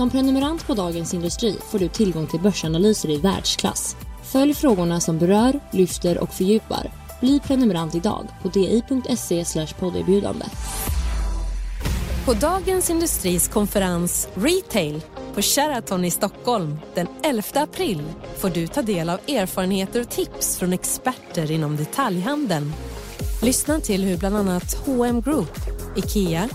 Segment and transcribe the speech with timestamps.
[0.00, 3.96] Som prenumerant på Dagens Industri får du tillgång till börsanalyser i världsklass.
[4.32, 6.90] Följ frågorna som berör, lyfter och fördjupar.
[7.20, 10.44] Bli prenumerant idag på di.se podderbjudande.
[12.24, 15.00] På Dagens Industris konferens Retail
[15.34, 18.02] på Sheraton i Stockholm den 11 april
[18.38, 22.72] får du ta del av erfarenheter och tips från experter inom detaljhandeln.
[23.42, 25.58] Lyssna till hur bland annat H&M Group,
[25.96, 26.48] IKEA,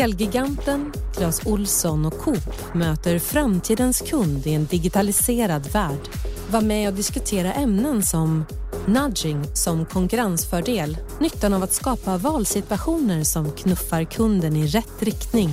[0.00, 6.08] Elgiganten, Clas Olsson och Coop möter framtidens kund i en digitaliserad värld.
[6.50, 8.44] Var med och diskutera ämnen som
[8.86, 15.50] nudging som konkurrensfördel, nyttan av att skapa valsituationer som knuffar kunden i rätt riktning,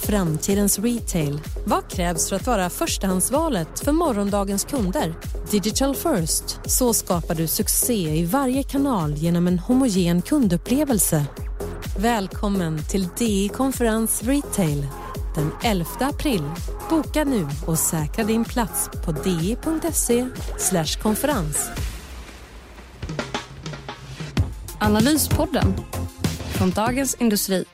[0.00, 1.40] framtidens retail.
[1.66, 5.14] Vad krävs för att vara förstahandsvalet för morgondagens kunder?
[5.50, 6.60] Digital first.
[6.66, 11.26] Så skapar du succé i varje kanal genom en homogen kundupplevelse.
[12.02, 14.86] Välkommen till DI Konferens Retail
[15.34, 16.42] den 11 april.
[16.90, 20.26] Boka nu och säkra din plats på di.se
[21.02, 21.70] konferens.
[24.78, 25.74] Analyspodden
[26.54, 27.64] från Dagens Industri.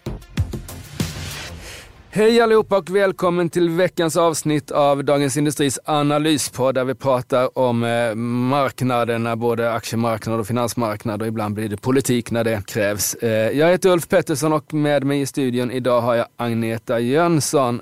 [2.17, 7.85] Hej allihopa och välkommen till veckans avsnitt av Dagens Industris analyspodd där vi pratar om
[7.85, 13.15] eh, marknaderna, både aktiemarknad och finansmarknad och ibland blir det politik när det krävs.
[13.15, 17.81] Eh, jag heter Ulf Pettersson och med mig i studion idag har jag Agneta Jönsson.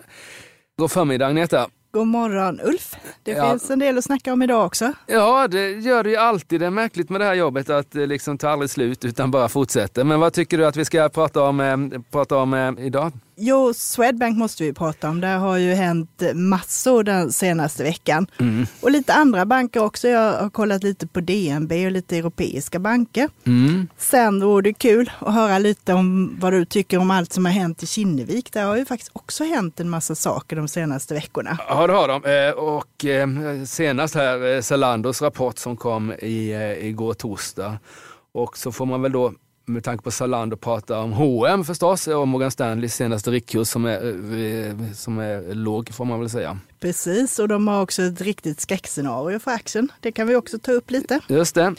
[0.78, 1.66] God förmiddag Agneta!
[1.92, 2.94] God morgon Ulf!
[3.22, 3.50] Det Ja.
[3.50, 4.92] finns en del att snacka om idag också.
[5.06, 6.60] Ja, det gör det ju alltid.
[6.60, 9.48] Det är märkligt med det här jobbet att det liksom tar aldrig slut utan bara
[9.48, 10.04] fortsätter.
[10.04, 13.12] Men vad tycker du att vi ska prata om, eh, prata om eh, idag?
[13.36, 15.20] Jo, Swedbank måste vi prata om.
[15.20, 18.26] Där har ju hänt massor den senaste veckan.
[18.40, 18.66] Mm.
[18.80, 20.08] Och lite andra banker också.
[20.08, 23.28] Jag har kollat lite på DNB och lite europeiska banker.
[23.46, 23.88] Mm.
[23.98, 27.52] Sen vore det kul att höra lite om vad du tycker om allt som har
[27.52, 28.52] hänt i Kinnevik.
[28.52, 31.58] Där har ju faktiskt också hänt en massa saker de senaste veckorna.
[31.68, 32.24] Ja, det har de.
[32.24, 33.28] Eh, Och eh,
[33.64, 37.78] senast här, eh, Zalandos rapport som kom i, eh, igår torsdag.
[38.32, 39.32] Och så får man väl då,
[39.64, 44.06] med tanke på Zalando, prata om H&M förstås och Morgan Stanleys senaste riktkurs som är,
[44.06, 46.58] eh, som är låg får man väl säga.
[46.80, 49.92] Precis, och de har också ett riktigt skräckscenario för aktien.
[50.00, 51.20] Det kan vi också ta upp lite.
[51.28, 51.74] Just det.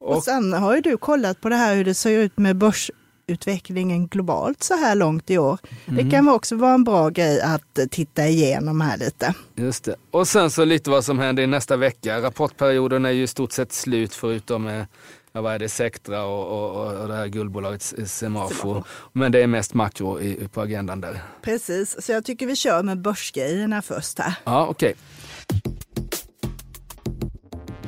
[0.00, 2.56] Och, Och, sen har ju du kollat på det här hur det ser ut med
[2.56, 5.58] börsutvecklingen globalt så här långt i år.
[5.86, 9.34] Det kan också vara en bra grej att titta igenom här lite.
[9.54, 9.96] just det.
[10.10, 12.22] och sen så lite vad som händer i nästa vecka.
[12.22, 14.84] Rapportperioden är ju i stort sett slut förutom eh,
[15.34, 18.82] ja, vad är det, Sectra och, och, och det här guldbolaget Semafo.
[19.12, 21.22] Men det är mest makro i, på agendan där.
[21.42, 24.34] Precis, så jag tycker vi kör med börsgrejerna först här.
[24.44, 24.94] Ja, okej.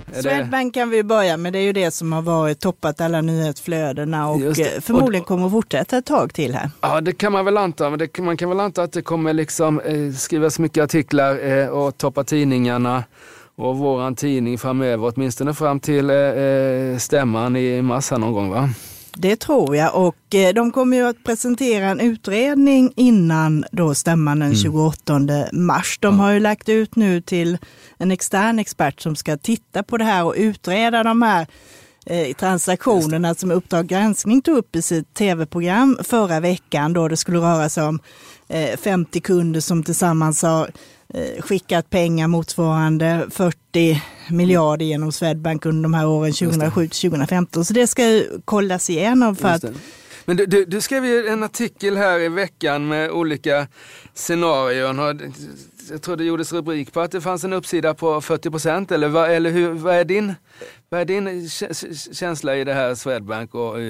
[0.07, 3.21] Det- Swedbank kan vi börja med, det är ju det som har varit toppat alla
[3.21, 6.71] nyhetsflödena och eh, förmodligen kommer att fortsätta ett tag till här.
[6.81, 7.91] Ja, det kan man väl anta.
[7.91, 11.69] Men det, man kan väl anta att det kommer liksom eh, skrivas mycket artiklar eh,
[11.69, 13.05] och toppa tidningarna
[13.57, 18.71] och våran tidning framöver, åtminstone fram till eh, eh, stämman i mars någon gång va?
[19.19, 24.39] Det tror jag och eh, de kommer ju att presentera en utredning innan då stämman
[24.39, 25.21] den 28
[25.53, 25.99] mars.
[26.01, 27.59] De har ju lagt ut nu till
[27.99, 31.47] en extern expert som ska titta på det här och utreda de här
[32.07, 37.39] eh, transaktionerna som Uppdrag granskning tog upp i sitt tv-program förra veckan då det skulle
[37.39, 38.01] röra sig om
[38.49, 40.71] eh, 50 kunder som tillsammans har
[41.15, 47.65] eh, skickat pengar motsvarande 40 miljarder genom Swedbank under de här åren 2007 till 2015.
[47.65, 49.65] Så det ska ju kollas igenom för att.
[50.25, 53.67] Men du, du, du skrev ju en artikel här i veckan med olika
[54.15, 54.99] scenarion.
[55.91, 58.93] Jag tror det gjordes rubrik på att det fanns en uppsida på 40 procent.
[58.93, 60.35] Eller, vad, eller hur, vad är din,
[60.89, 63.81] vad är din kä- känsla i det här Swedbank och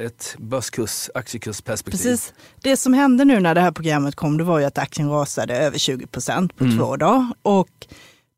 [0.00, 1.98] ett börskurs, aktiekursperspektiv?
[2.10, 2.34] Precis.
[2.62, 5.56] Det som hände nu när det här programmet kom, det var ju att aktien rasade
[5.56, 7.26] över 20 procent på två dagar.
[7.42, 7.68] Och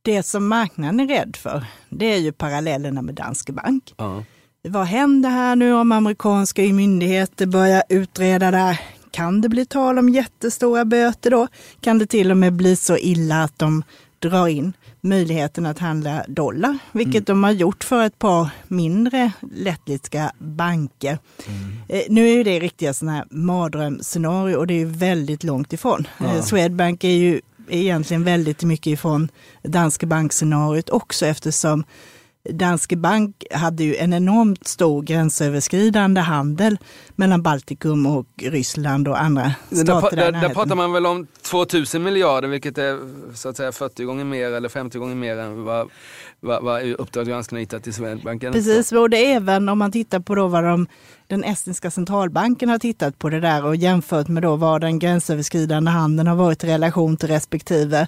[0.03, 3.95] det som marknaden är rädd för, det är ju parallellerna med Danske Bank.
[3.97, 4.25] Ja.
[4.69, 8.81] Vad händer här nu om amerikanska myndigheter börjar utreda det här?
[9.11, 11.49] Kan det bli tal om jättestora böter då?
[11.81, 13.83] Kan det till och med bli så illa att de
[14.19, 20.33] drar in möjligheten att handla dollar, vilket de har gjort för ett par mindre lettiska
[20.39, 21.19] banker.
[21.89, 25.73] Eh, nu är ju det riktiga sådana här mardrömsscenario och det är ju väldigt långt
[25.73, 26.09] ifrån.
[26.21, 29.29] Eh, Swedbank är ju egentligen väldigt mycket ifrån
[29.63, 31.85] Danske Bank-scenariot också eftersom
[32.49, 36.79] Danske Bank hade ju en enormt stor gränsöverskridande handel
[37.17, 42.03] mellan Baltikum och Ryssland och andra stater där, där, där pratar man väl om 2000
[42.03, 42.99] miljarder, vilket är
[43.35, 45.89] så att säga 40 gånger mer eller 50 gånger mer än vad,
[46.41, 48.53] vad, vad Uppdrag granskning hittat i Swedbanken.
[48.53, 50.87] Precis, och det även om man tittar på då vad de,
[51.27, 55.91] den estniska centralbanken har tittat på det där och jämfört med då vad den gränsöverskridande
[55.91, 58.07] handeln har varit i relation till respektive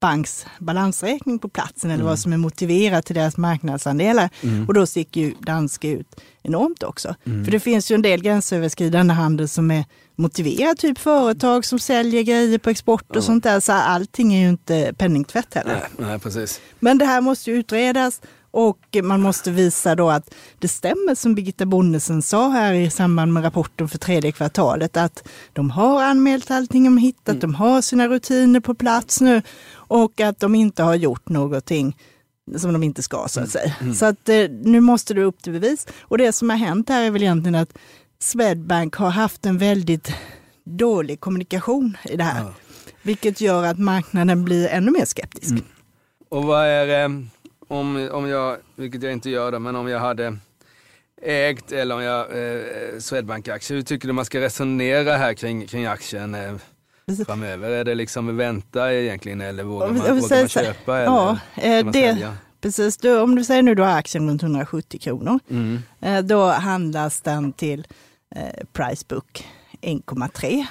[0.00, 2.06] banks balansräkning på platsen eller mm.
[2.06, 4.30] vad som är motiverat till deras marknadsandelar.
[4.42, 4.66] Mm.
[4.66, 7.14] Och då sticker ju Danske ut enormt också.
[7.26, 7.44] Mm.
[7.44, 9.84] För det finns ju en del gränsöverskridande handel som är
[10.16, 13.22] motiverad, typ företag som säljer grejer på export och ja.
[13.22, 13.60] sånt där.
[13.60, 15.88] Så allting är ju inte penningtvätt heller.
[15.98, 16.60] Nej, nej, precis.
[16.78, 21.34] Men det här måste ju utredas och man måste visa då att det stämmer som
[21.34, 26.50] Birgitta Bonnesen sa här i samband med rapporten för tredje kvartalet, att de har anmält
[26.50, 27.40] allting de hittat, mm.
[27.40, 31.96] de har sina rutiner på plats nu och att de inte har gjort någonting
[32.56, 33.48] som de inte ska så att mm.
[33.48, 33.74] säga.
[33.80, 33.94] Mm.
[33.94, 35.86] Så att eh, nu måste det upp till bevis.
[36.00, 37.78] Och det som har hänt här är väl egentligen att
[38.20, 40.12] Swedbank har haft en väldigt
[40.64, 42.40] dålig kommunikation i det här.
[42.40, 42.54] Ja.
[43.02, 45.50] Vilket gör att marknaden blir ännu mer skeptisk.
[45.50, 45.64] Mm.
[46.28, 47.08] Och vad är, eh,
[47.68, 50.36] om, om jag, vilket jag inte gör då, men om jag hade
[51.22, 55.86] ägt eller om jag eh, Swedbank-aktier, hur tycker du man ska resonera här kring, kring
[55.86, 56.34] aktien?
[56.34, 56.54] Eh,
[57.26, 57.70] framöver?
[57.70, 61.02] Är det liksom vänta egentligen eller vågar man, vågar man köpa?
[61.02, 62.96] Ja, eller man det, precis.
[62.96, 65.82] Du, om du säger nu du har aktien runt 170 kronor, mm.
[66.00, 67.86] Eh, då handlas den till
[68.36, 69.46] eh, Pricebook
[69.80, 70.66] 1,3.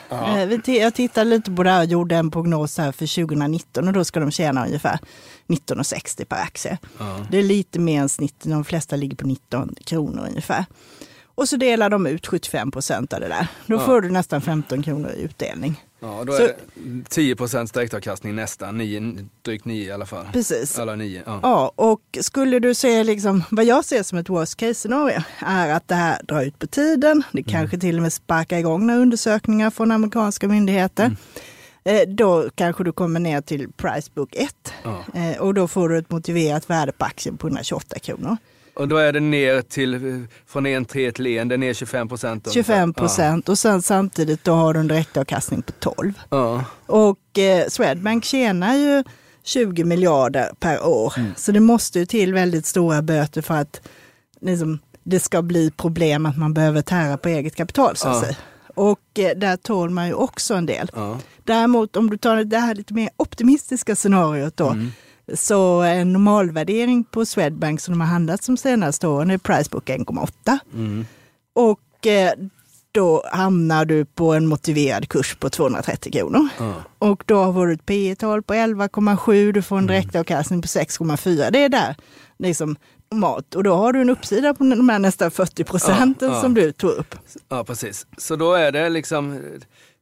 [0.67, 3.93] Eh, jag tittade lite på det här och gjorde en prognos här för 2019 och
[3.93, 4.99] då ska de tjäna ungefär
[5.47, 6.77] 19,60 per aktie.
[6.97, 7.25] Ja.
[7.31, 10.65] Det är lite mer än snittet, de flesta ligger på 19 kronor ungefär.
[11.35, 13.47] Och så delar de ut 75 procent av det där.
[13.65, 13.79] Då ja.
[13.79, 15.83] får du nästan 15 kronor i utdelning.
[15.99, 20.25] Ja, då är så, det 10 procents direktavkastning nästan, 9, drygt 9 i alla fall.
[20.33, 20.79] Precis.
[20.79, 21.39] Eller 9, ja.
[21.43, 25.69] ja, och skulle du se liksom, vad jag ser som ett worst case scenario är
[25.69, 27.23] att det här drar ut på tiden.
[27.31, 27.51] Det mm.
[27.51, 31.05] kanske till och med sparkar igång några undersökningar från amerikanska myndigheter.
[31.05, 31.17] Mm.
[31.83, 35.03] Eh, då kanske du kommer ner till Pricebook 1 ja.
[35.13, 38.37] eh, och då får du ett motiverat värde på aktien på 128 kronor.
[38.77, 42.51] Och då är det ner till, från 1,3 till 1, det är ner 25 procent.
[42.53, 43.51] 25 procent ja.
[43.51, 46.13] och sen samtidigt då har du en direktavkastning på 12.
[46.29, 46.65] Ja.
[46.85, 49.03] Och eh, Swedbank tjänar ju
[49.43, 51.13] 20 miljarder per år.
[51.17, 51.31] Mm.
[51.35, 53.81] Så det måste ju till väldigt stora böter för att
[54.41, 58.21] liksom, det ska bli problem att man behöver tära på eget kapital så att ja.
[58.21, 58.35] säga.
[58.75, 60.91] Och eh, där tål man ju också en del.
[60.95, 61.19] Ja.
[61.43, 64.91] Däremot om du tar det här lite mer optimistiska scenariot då, mm
[65.33, 70.59] så en normalvärdering på Swedbank som de har handlat de senaste åren är Pricebook 1,8.
[70.73, 71.05] Mm.
[71.53, 72.33] Och eh,
[72.91, 76.47] då hamnar du på en motiverad kurs på 230 kronor.
[76.59, 76.73] Mm.
[76.99, 79.93] Och då får du ett P tal på 11,7, du får en mm.
[79.95, 81.51] direktavkastning på 6,4.
[81.51, 81.95] Det är där
[82.39, 82.75] liksom
[83.15, 83.55] mat.
[83.55, 86.71] Och då har du en uppsida på de här nästan 40 procenten ja, som du
[86.71, 87.15] tog upp.
[87.49, 88.07] Ja, precis.
[88.17, 89.41] Så då är det liksom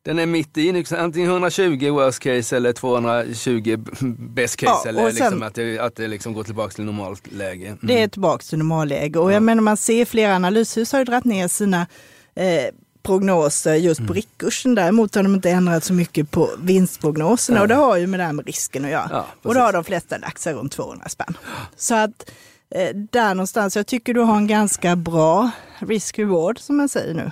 [0.05, 3.77] den är mitt i, liksom, antingen 120 worst case eller 220
[4.17, 4.81] best case.
[4.85, 7.67] Ja, eller liksom att det, att det liksom går tillbaka till normalt läge.
[7.67, 7.79] Mm.
[7.81, 9.19] Det är tillbaka till normalläge.
[9.19, 11.87] Och jag menar man ser flera analyshus har ju dragit ner sina
[12.35, 12.73] eh,
[13.03, 14.07] prognoser just mm.
[14.07, 14.75] på riktkursen.
[14.75, 17.61] Däremot har de inte ändrat så mycket på vinstprognoserna ja.
[17.61, 19.09] och det har ju med det här med risken att göra.
[19.11, 21.37] Ja, och då har de flesta lagt sig runt 200 spänn.
[21.75, 22.31] Så att
[22.75, 27.31] eh, där någonstans, jag tycker du har en ganska bra risk-reward som man säger nu.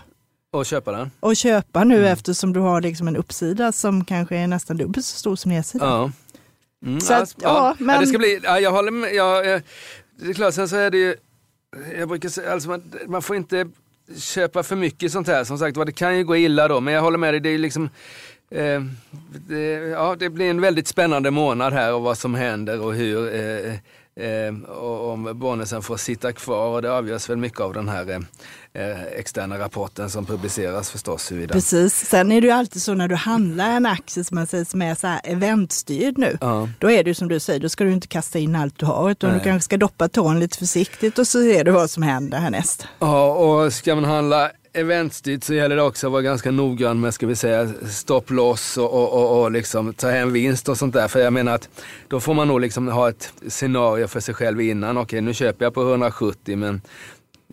[0.54, 1.12] Och köpa den?
[1.20, 2.14] Och köpa nu mm.
[2.14, 5.90] eftersom du har liksom en uppsida som kanske är nästan dubbelt så stor som nedsidan.
[5.90, 6.12] Ja.
[6.86, 8.02] Mm, så att, ja, ja, men...
[8.02, 9.42] det ska bli, ja, jag håller med, ja,
[10.20, 11.16] det är klart, sen så är det ju,
[11.98, 13.68] jag brukar säga, alltså man, man, får inte
[14.18, 17.02] köpa för mycket sånt här, som sagt det kan ju gå illa då, men jag
[17.02, 17.90] håller med dig, det är liksom
[18.50, 18.82] eh,
[19.48, 23.36] det, ja, det blir en väldigt spännande månad här och vad som händer och hur
[23.36, 23.74] eh,
[24.16, 28.26] eh, och om Bonnesen får sitta kvar och det avgörs väl mycket av den här
[28.74, 31.32] eh, externa rapporten som publiceras förstås.
[31.32, 31.54] Huruvida.
[31.54, 34.66] Precis, sen är det ju alltid så när du handlar en aktie som, man säger,
[34.66, 36.70] som är så här eventstyrd nu, ja.
[36.80, 39.12] då är det som du säger, då ska du inte kasta in allt du har
[39.12, 39.40] utan Nej.
[39.40, 42.88] du kanske ska doppa tån lite försiktigt och så ser du vad som händer härnäst.
[43.00, 47.14] Ja, och ska man handla eventstyrt så gäller det också att vara ganska noggrann med
[47.14, 51.08] ska vi säga, stopploss och, och, och, och liksom ta hem vinst och sånt där.
[51.08, 51.70] För jag menar att
[52.08, 54.98] då får man nog liksom ha ett scenario för sig själv innan.
[54.98, 56.82] Okej, nu köper jag på 170 men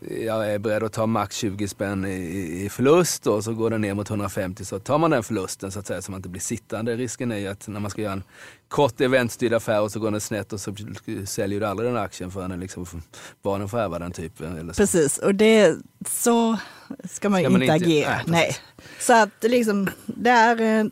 [0.09, 3.80] jag är beredd att ta max 20 spänn i, i förlust och så går den
[3.80, 6.40] ner mot 150 så tar man den förlusten så att säga så man inte blir
[6.40, 6.97] sittande.
[6.97, 8.23] Risken är ju att när man ska göra en
[8.69, 10.75] kort eventstyrd affär och så går den snett och så
[11.25, 12.87] säljer du aldrig den aktien förrän liksom
[13.42, 14.59] barnen får ärva den typen.
[14.59, 14.83] Eller så.
[14.83, 15.76] Precis, och det,
[16.09, 16.57] så
[17.11, 18.11] ska man, ska man inte, agera.
[18.11, 18.57] Nej, nej.
[19.00, 20.90] Så att liksom, det är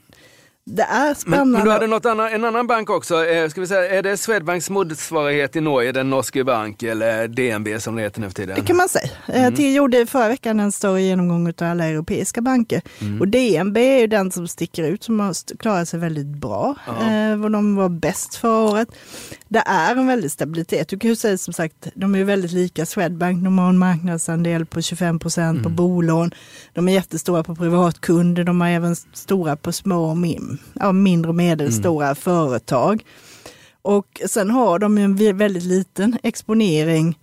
[0.70, 1.44] det är spännande.
[1.44, 3.26] Men, men du hade något annan, en annan bank också.
[3.26, 7.80] Eh, ska vi säga, är det Swedbanks motsvarighet i Norge, den norske bank eller DNB
[7.80, 8.56] som det heter nu för tiden?
[8.56, 9.10] Det kan man säga.
[9.26, 9.54] Mm.
[9.58, 12.82] Jag gjorde förra veckan en större genomgång av alla europeiska banker.
[13.00, 13.20] Mm.
[13.20, 16.74] Och DNB är ju den som sticker ut, som har klarat sig väldigt bra.
[16.86, 18.88] Eh, de var bäst förra året.
[19.48, 20.88] Det är en väldig stabilitet.
[20.88, 23.44] Du kan ju säga som sagt, de är väldigt lika Swedbank.
[23.44, 25.62] De har en marknadsandel på 25 procent mm.
[25.62, 26.30] på bolån.
[26.74, 28.44] De är jättestora på privatkunder.
[28.44, 32.16] De har även stora på små och min ja, mindre och medelstora mm.
[32.16, 33.04] företag.
[33.82, 37.18] Och sen har de en väldigt liten exponering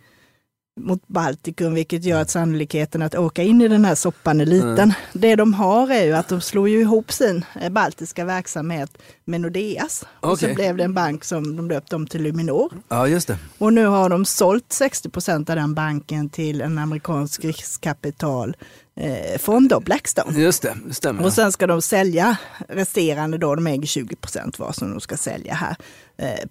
[0.80, 4.80] mot Baltikum, vilket gör att sannolikheten att åka in i den här soppan är liten.
[4.80, 4.94] Mm.
[5.14, 9.42] Det de har är ju att de slår ju ihop sin eh, baltiska verksamhet med
[9.42, 10.06] Nordeas.
[10.22, 10.32] Okay.
[10.32, 12.74] Och så blev det en bank som de döpte om till Luminor.
[12.88, 13.38] Ja, just det.
[13.58, 18.56] Och nu har de sålt 60 procent av den banken till en amerikansk riskkapital
[18.96, 20.40] eh, fond då, Blackstone.
[20.40, 21.26] Just det, det stämmer.
[21.26, 22.38] Och sen ska de sälja
[22.70, 25.76] resterande då, de äger 20 procent var som de ska sälja här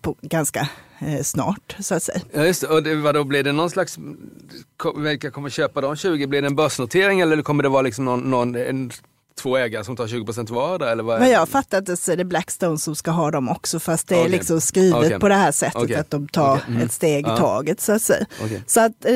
[0.01, 0.69] på ganska
[0.99, 2.21] eh, snart så att säga.
[2.33, 3.99] Ja just det, och det, vadå, blir det någon slags,
[4.97, 6.27] vilka kommer köpa de 20?
[6.27, 8.91] Blir det en börsnotering eller kommer det vara liksom någon, någon en,
[9.41, 10.81] två ägare som tar 20 procent var?
[10.81, 13.81] Eller vad vad jag har fattat så är det Blackstone som ska ha dem också
[13.81, 14.27] fast det okay.
[14.27, 15.19] är liksom skrivet okay.
[15.19, 15.97] på det här sättet okay.
[15.97, 16.83] att de tar mm.
[16.83, 18.27] ett steg i taget så att säga.
[18.67, 19.13] Så att eh,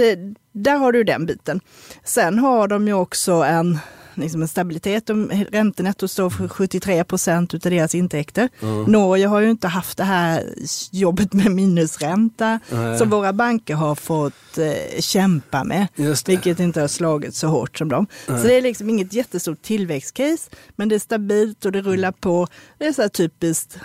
[0.52, 1.60] där har du den biten.
[2.04, 3.78] Sen har de ju också en
[4.20, 5.10] liksom en stabilitet.
[5.50, 8.48] Räntenetto står för 73 procent av deras intäkter.
[8.60, 8.84] Mm.
[8.84, 10.42] Norge har ju inte haft det här
[10.90, 12.98] jobbet med minusränta mm.
[12.98, 15.86] som våra banker har fått eh, kämpa med.
[16.26, 18.06] Vilket inte har slagit så hårt som dem.
[18.28, 18.40] Mm.
[18.40, 20.50] Så det är liksom inget jättestort tillväxtcase.
[20.76, 22.46] Men det är stabilt och det rullar på.
[22.78, 23.78] Det är så här typiskt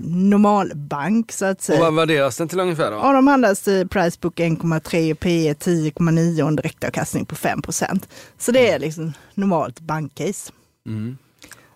[0.00, 1.78] normalbank så att säga.
[1.78, 2.96] Och vad värderas den till ungefär då?
[2.96, 8.02] Ja, de handlas till Pricebook 1,3, P 10,9 och en direktavkastning på 5%
[8.38, 10.52] Så det är liksom normalt bankcase.
[10.86, 11.18] Mm.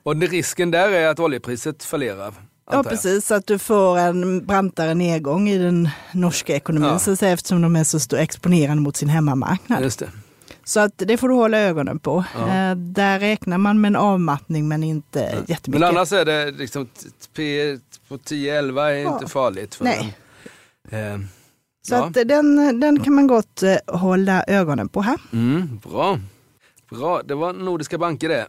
[0.03, 2.35] Och risken där är att oljepriset fallerar?
[2.71, 6.99] Ja precis, att du får en brantare nedgång i den norska ekonomin ja.
[6.99, 9.83] så att säga, eftersom de är så stor exponerande mot sin hemmamarknad.
[9.83, 10.09] Just det.
[10.65, 12.25] Så att det får du hålla ögonen på.
[12.35, 12.41] Ja.
[12.41, 15.39] Eh, där räknar man med en avmattning men inte ja.
[15.47, 15.69] jättemycket.
[15.69, 16.89] Men annars är det liksom
[17.37, 17.79] P
[18.09, 19.15] på 10-11 är ja.
[19.15, 19.75] inte farligt.
[19.75, 20.17] För Nej.
[20.91, 21.19] Eh,
[21.89, 22.07] så ja.
[22.07, 25.19] att den, den kan man gott eh, hålla ögonen på här.
[25.33, 26.19] Mm, bra.
[26.91, 28.47] bra, det var Nordiska banker det,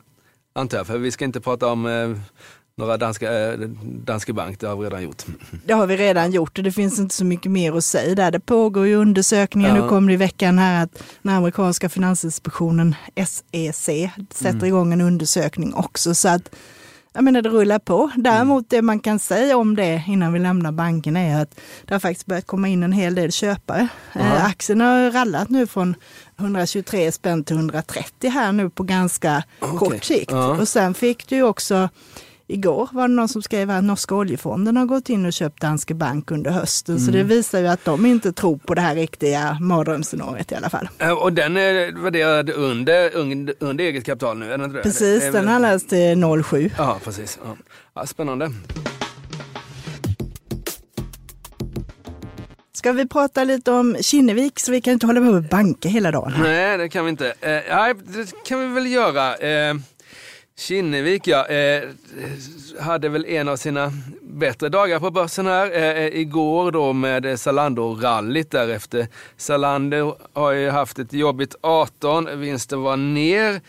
[0.54, 0.88] antar jag.
[0.88, 2.18] För vi ska inte prata om eh,
[2.78, 5.26] några danska, eh, Danske Bank, det har vi redan gjort.
[5.66, 8.32] Det har vi redan gjort och det finns inte så mycket mer att säga där.
[8.32, 9.82] Det pågår ju undersökningar, ja.
[9.84, 13.90] nu kommer det i veckan här att den amerikanska finansinspektionen SEC
[14.34, 14.66] sätter mm.
[14.66, 16.16] igång en undersökning också.
[16.16, 16.56] Så att
[17.14, 18.12] jag menar det rullar på.
[18.16, 22.00] Däremot det man kan säga om det innan vi lämnar banken är att det har
[22.00, 23.88] faktiskt börjat komma in en hel del köpare.
[24.14, 25.96] Eh, aktien har rallat nu från
[26.38, 29.78] 123 spänn till 130 här nu på ganska okay.
[29.78, 30.32] kort sikt.
[30.32, 30.48] Ja.
[30.48, 31.90] Och sen fick du ju också
[32.48, 35.94] Igår var det någon som skrev att norska oljefonden har gått in och köpt Danske
[35.94, 36.96] Bank under hösten.
[36.96, 37.06] Mm.
[37.06, 37.28] Så det mm.
[37.28, 40.90] visar ju att de inte tror på det här riktiga mardrömsscenariot i alla fall.
[41.22, 44.52] Och den är värderad under, under, under eget kapital nu?
[44.52, 45.32] Är den precis, det?
[45.32, 46.72] den har läst till 0,7.
[46.78, 47.40] Ja, precis.
[47.44, 47.56] Ja.
[47.94, 48.52] Ja, spännande.
[52.74, 56.12] Ska vi prata lite om Kinnevik så vi kan inte hålla på med banker hela
[56.12, 56.34] dagen?
[56.40, 57.28] Nej, det kan vi inte.
[57.42, 59.36] Eh, nej, det kan vi väl göra.
[59.36, 59.76] Eh,
[60.58, 61.84] Kinnevik ja, eh,
[62.80, 65.72] hade väl en av sina bättre dagar på börsen här.
[65.72, 69.08] Eh, eh igår då med Zalando-rallyt därefter.
[69.38, 73.62] Zalando har ju haft ett jobbigt 18, vinsten var ner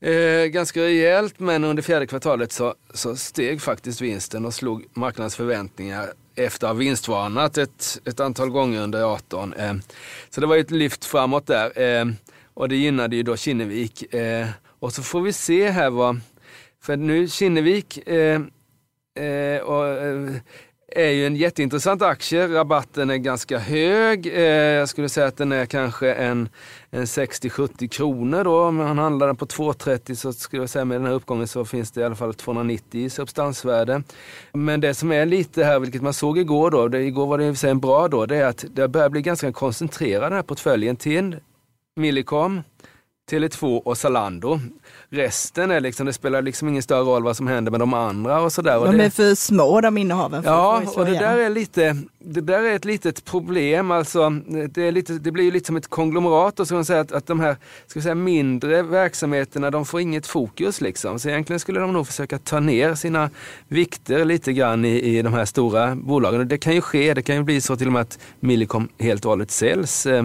[0.00, 5.36] eh, ganska rejält men under fjärde kvartalet så, så steg faktiskt vinsten och slog marknadens
[5.36, 9.52] förväntningar efter att ha vinstvarnat ett, ett antal gånger under 18.
[9.52, 9.74] Eh,
[10.30, 12.06] så det var ju ett lyft framåt där eh,
[12.54, 14.14] och det gynnade ju då Kinnevik.
[14.14, 14.46] Eh.
[14.80, 16.20] Och så får vi se här vad,
[16.82, 18.40] för nu Kinnevik eh,
[19.24, 20.34] eh, och, eh,
[20.92, 22.48] är ju en jätteintressant aktie.
[22.48, 24.26] Rabatten är ganska hög.
[24.26, 26.48] Eh, jag skulle säga att den är kanske en,
[26.90, 28.64] en 60-70 kronor då.
[28.64, 31.64] Om man handlar den på 2,30 så skulle jag säga med den här uppgången så
[31.64, 34.02] finns det i alla fall 290 i substansvärde.
[34.52, 37.44] Men det som är lite här, vilket man såg igår då, det, igår var det
[37.44, 40.32] i och för sig en bra då, det är att det börjar bli ganska koncentrerad
[40.32, 41.36] den här portföljen till
[41.96, 42.62] Millicom,
[43.30, 44.60] Tele2 och Zalando.
[45.10, 48.40] Resten är liksom, det spelar liksom ingen större roll vad som händer med de andra
[48.40, 48.80] och sådär.
[48.84, 50.42] De är för små de innehaven.
[50.46, 53.90] Ja, och det där är lite, det där är ett litet problem.
[53.90, 54.30] Alltså,
[54.70, 57.26] det, lite, det blir lite som ett konglomerat och så kan man säga att, att
[57.26, 57.56] de här
[57.86, 60.80] ska säga, mindre verksamheterna de får inget fokus.
[60.80, 61.18] Liksom.
[61.18, 63.30] Så egentligen skulle de nog försöka ta ner sina
[63.68, 66.40] vikter lite grann i, i de här stora bolagen.
[66.40, 68.88] Och det kan ju ske, det kan ju bli så till och med att Millicom
[68.98, 70.06] helt och hållet säljs.
[70.06, 70.24] Eh,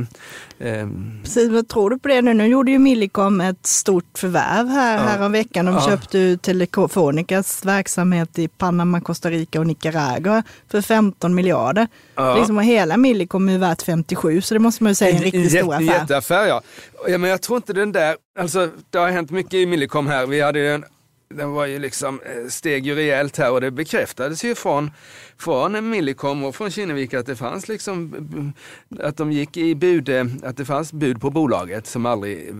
[0.59, 0.87] eh.
[1.23, 2.33] Precis, vad tror du på det nu?
[2.33, 5.03] Nu gjorde ju Millicom ett stort förvärv här, ja.
[5.03, 5.65] här om veckan.
[5.65, 5.87] De ja.
[5.87, 11.87] köpte ut Telefonicas verksamhet i Panama, Costa Rica och Nicaragua för 15 miljarder.
[12.15, 12.35] Ja.
[12.35, 15.23] Liksom, och hela Millicom är värt 57 så det måste man ju säga är en
[15.23, 15.85] riktigt stor affär.
[15.85, 16.61] Jätteaffär ja.
[17.07, 17.17] ja.
[17.17, 20.25] Men jag tror inte den där, alltså det har hänt mycket i Millicom här.
[20.25, 20.85] Vi hade en
[21.37, 24.91] den var ju liksom, eh, steg ju rejält här och det bekräftades ju från,
[25.37, 28.53] från Millicom och från Kinnevik att det fanns liksom,
[28.99, 32.55] att de gick i bud, eh, att det fanns bud på bolaget som aldrig eh,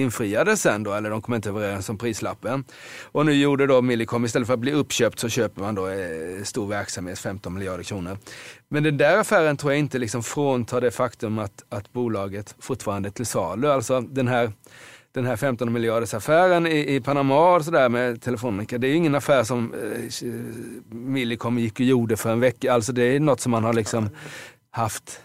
[0.00, 2.64] infriades sen då, eller de kom inte överens om prislappen.
[3.02, 5.88] Och nu gjorde då Millicom, istället för att bli uppköpt så köper man då
[6.44, 8.18] stor verksamhet, 15 miljarder kronor.
[8.68, 13.08] Men den där affären tror jag inte liksom fråntar det faktum att, att bolaget fortfarande
[13.08, 13.68] är till salu.
[13.68, 14.52] Alltså den här
[15.12, 18.78] den här 15 miljarders affären i, i Panama och sådär med Telefonica.
[18.78, 22.72] Det är ju ingen affär som eh, Millicom gick och gjorde för en vecka.
[22.72, 24.10] Alltså det är något som man har liksom
[24.70, 25.20] haft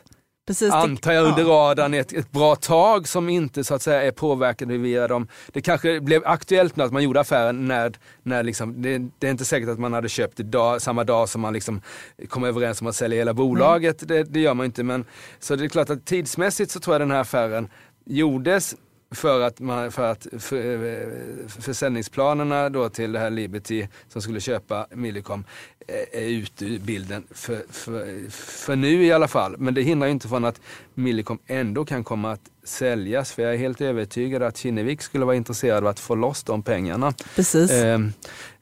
[0.47, 4.11] Precis, antar jag under radarn ett, ett bra tag som inte så att säga är
[4.11, 5.27] påverkade via dem.
[5.47, 9.31] Det kanske blev aktuellt nu att man gjorde affären när, när liksom, det, det är
[9.31, 11.81] inte säkert att man hade köpt dag, samma dag som man liksom
[12.29, 14.07] kom överens om att sälja hela bolaget.
[14.07, 14.83] Det, det, gör man inte.
[14.83, 15.05] Men,
[15.39, 17.67] så det är klart att tidsmässigt så tror jag den här affären
[18.05, 18.75] gjordes
[19.11, 24.39] för att, man, för att för, eh, försäljningsplanerna då till det här Liberty som skulle
[24.39, 25.43] köpa Millicom
[25.87, 29.55] eh, är ute ur bilden för, för, för nu i alla fall.
[29.57, 30.61] Men det hindrar inte från att
[30.93, 33.31] Millicom ändå kan komma att säljas.
[33.31, 36.63] För jag är helt övertygad att Kinnevik skulle vara intresserad av att få loss de
[36.63, 37.13] pengarna.
[37.35, 37.71] Precis.
[37.71, 37.99] Eh,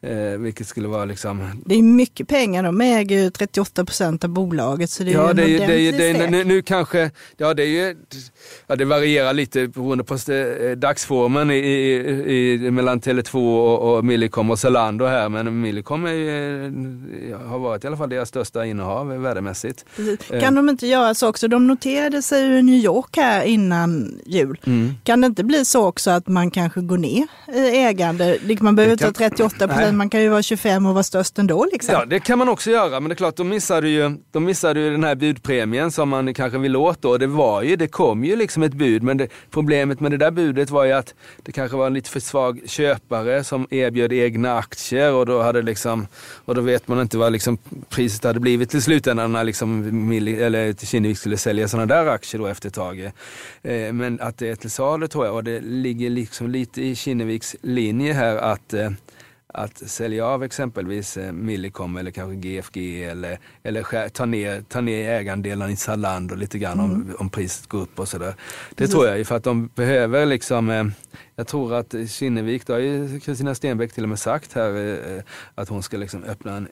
[0.01, 1.62] eh, vilket skulle vara liksom...
[1.65, 4.89] Det är mycket pengar, de äger ju 38 procent av bolaget.
[4.89, 7.63] Så det är ja, det är, det är, det är, nu, nu, kanske, ja det
[7.63, 7.95] är ju,
[8.67, 14.05] ja, det varierar lite beroende på eh, dagsformen i, i, i, mellan Tele2 och, och
[14.05, 15.29] Millicom och Zalando här.
[15.29, 19.85] Men Millicom är ju, har varit i alla fall deras största innehav värdemässigt.
[19.95, 20.27] Precis.
[20.27, 20.51] Kan eh.
[20.51, 21.47] de inte göra så också?
[21.47, 23.94] De noterade sig i New York här innan
[24.25, 24.59] jul.
[24.65, 24.93] Mm.
[25.03, 28.37] Kan det inte bli så också att man kanske går ner i ägande?
[28.59, 31.67] Man behöver inte ha 38 procent, man kan ju vara 25 och vara störst ändå.
[31.71, 31.93] Liksom.
[31.93, 34.79] Ja, det kan man också göra, men det är klart, de missade ju, de missade
[34.79, 37.17] ju den här budpremien som man kanske vill åt då.
[37.17, 40.31] Det var ju, det kom ju liksom ett bud, men det, problemet med det där
[40.31, 44.58] budet var ju att det kanske var en lite för svag köpare som erbjöd egna
[44.58, 46.08] aktier och då hade liksom,
[46.45, 47.58] och då vet man inte vad liksom
[47.89, 52.47] priset hade blivit till slutändan när liksom eller Kinnevik skulle sälja sådana där aktier då
[52.47, 53.12] efter ett tag.
[53.88, 56.95] Eh, men att det är till salu tror jag och det ligger liksom lite i
[56.95, 58.91] Kinneviks linje här att eh,
[59.48, 65.10] att sälja av exempelvis eh, Millicom eller kanske GFG eller, eller ta, ner, ta ner
[65.10, 66.91] ägandelen i Zalando lite grann mm.
[66.91, 68.36] om, om priset går upp och sådär.
[68.69, 68.93] Det Precis.
[68.93, 70.91] tror jag ju för att de behöver liksom,
[71.36, 75.24] jag tror att Kinnevik, det har ju Kristina Stenbeck till och med sagt här,
[75.56, 76.67] att hon ska liksom öppna en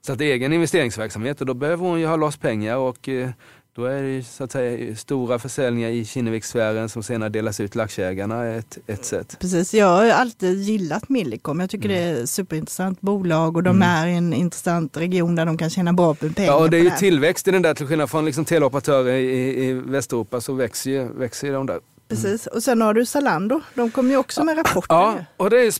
[0.00, 3.30] så att egen investeringsverksamhet och då behöver hon ju ha loss pengar och eh,
[3.74, 7.80] då är det så att säga stora försäljningar i Kinnevikssfären som senare delas ut till
[7.80, 9.36] aktieägarna ett, ett sätt.
[9.40, 11.60] Precis, jag har alltid gillat Millicom.
[11.60, 11.98] Jag tycker mm.
[11.98, 13.88] det är ett superintressant bolag och de mm.
[13.88, 16.44] är i en intressant region där de kan tjäna bra pengar.
[16.44, 19.64] Ja, och det är ju tillväxt i den där, till skillnad från liksom teleoperatörer i,
[19.64, 21.80] i Västeuropa så växer ju, växer ju de där.
[22.08, 23.60] Precis, och sen har du Zalando.
[23.74, 24.94] De kommer ju också med rapporter.
[24.94, 25.74] Ja, och det är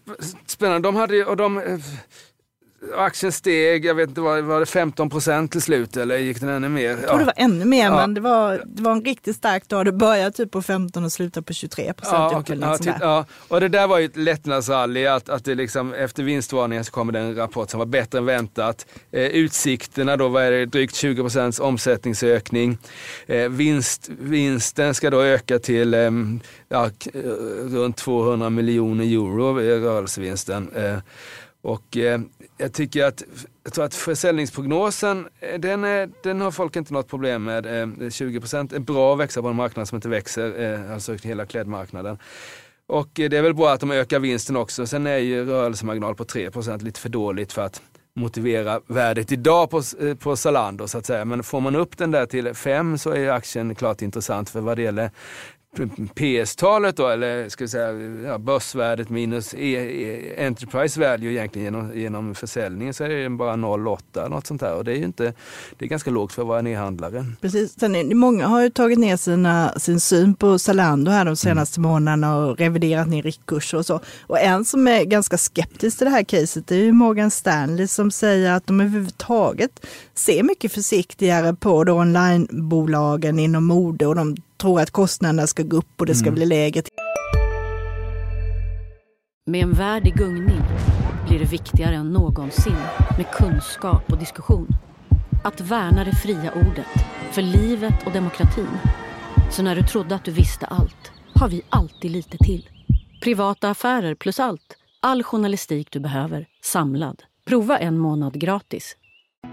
[0.47, 0.89] spännande.
[0.89, 1.79] De hade och de eh,
[2.97, 6.49] aktien steg, jag vet inte, var, var det 15 procent till slut eller gick den
[6.49, 6.89] ännu mer?
[6.89, 7.19] Jag tror ja.
[7.19, 7.97] det var ännu mer, ja.
[7.97, 9.85] men det var, det var en riktigt stark dag.
[9.85, 12.33] Det började typ på 15 och slutade på 23 procent.
[12.33, 12.59] Ja, okay.
[12.61, 16.85] ja, ja, och det där var ju ett lättnadsrally, att, att det liksom, efter vinstvarningen
[16.85, 18.87] så kommer det en rapport som var bättre än väntat.
[19.11, 22.79] Eh, utsikterna då var det drygt 20 procents omsättningsökning.
[23.27, 26.11] Eh, vinst, vinsten ska då öka till eh,
[26.69, 26.91] ja,
[27.63, 30.71] runt 200 miljoner euro, rörelsevinsten.
[30.77, 30.99] Eh,
[31.63, 32.21] och eh,
[32.61, 33.23] jag tycker att,
[33.65, 37.67] jag tror att försäljningsprognosen, eh, den, är, den har folk inte något problem med.
[37.67, 41.47] Eh, 20% är bra att växa på en marknad som inte växer, eh, alltså hela
[41.47, 42.19] klädmarknaden.
[42.87, 44.87] Och det är väl bra att de ökar vinsten också.
[44.87, 47.83] Sen är ju rörelsemarginal på 3% lite för dåligt för att
[48.17, 49.83] motivera värdet idag på,
[50.19, 51.25] på Zalando så att säga.
[51.25, 54.79] Men får man upp den där till 5 så är aktien klart intressant för vad
[54.79, 55.11] det gäller
[56.15, 57.93] PS-talet då, eller ska vi säga
[58.27, 63.53] ja, börsvärdet minus e, e, enterprise value egentligen genom, genom försäljningen så är det bara
[63.53, 65.33] 0,8 något sånt här och det är ju inte,
[65.79, 67.25] det är ganska lågt för att vara en e-handlare.
[67.41, 71.37] Precis, Sen är, många har ju tagit ner sina, sin syn på Zalando här de
[71.37, 71.91] senaste mm.
[71.91, 74.01] månaderna och reviderat ner riktkurser och så.
[74.27, 78.11] Och en som är ganska skeptisk till det här caset är ju Morgan Stanley som
[78.11, 84.81] säger att de överhuvudtaget ser mycket försiktigare på då onlinebolagen inom mode och de tror
[84.81, 86.35] att kostnaderna ska gå upp och det ska mm.
[86.35, 86.83] bli lägre.
[89.47, 90.63] Med en värld i gungning
[91.29, 92.77] blir det viktigare än någonsin
[93.17, 94.69] med kunskap och diskussion.
[95.45, 98.79] Att värna det fria ordet, för livet och demokratin.
[99.51, 102.69] Så när du trodde att du visste allt, har vi alltid lite till.
[103.23, 104.77] Privata affärer plus allt.
[105.03, 107.23] All journalistik du behöver, samlad.
[107.47, 108.97] Prova en månad gratis.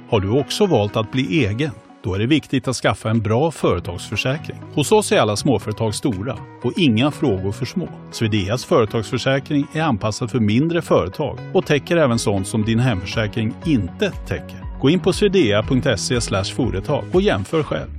[0.10, 1.72] Har du också valt att bli egen?
[2.04, 4.58] Då är det viktigt att skaffa en bra företagsförsäkring.
[4.74, 7.90] Hos oss är alla småföretag stora och inga frågor för små.
[8.12, 14.12] Swedeas företagsförsäkring är anpassad för mindre företag och täcker även sånt som din hemförsäkring inte
[14.28, 14.80] täcker.
[14.82, 17.90] Gå in på swedea.se företag och jämför själv.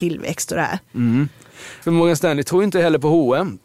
[0.00, 0.78] Tillväxt och det här.
[0.94, 1.28] Mm.
[1.82, 3.58] För Morgan Stanley tror inte heller på H&M.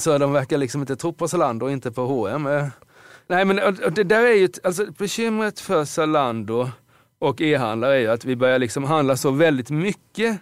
[0.00, 2.70] Så de verkar liksom inte tro på Zalando och inte på H&M.
[3.30, 3.56] Nej men
[3.92, 6.70] det där är ju, alltså bekymret för Zalando
[7.18, 10.40] och e-handlare är ju att vi börjar liksom handla så väldigt mycket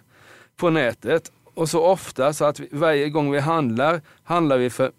[0.57, 4.91] på nätet och så ofta så att vi, varje gång vi handlar, handlar vi för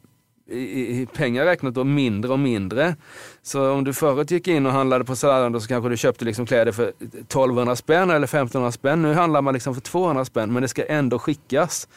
[0.51, 2.97] i, i pengar räknat då mindre och mindre.
[3.43, 6.47] Så om du förut gick in och handlade på Zalando så kanske du köpte liksom
[6.47, 9.03] kläder för 1200 spänn eller 1500 spänn.
[9.03, 11.89] Nu handlar man liksom för 200 spänn men det ska ändå skickas.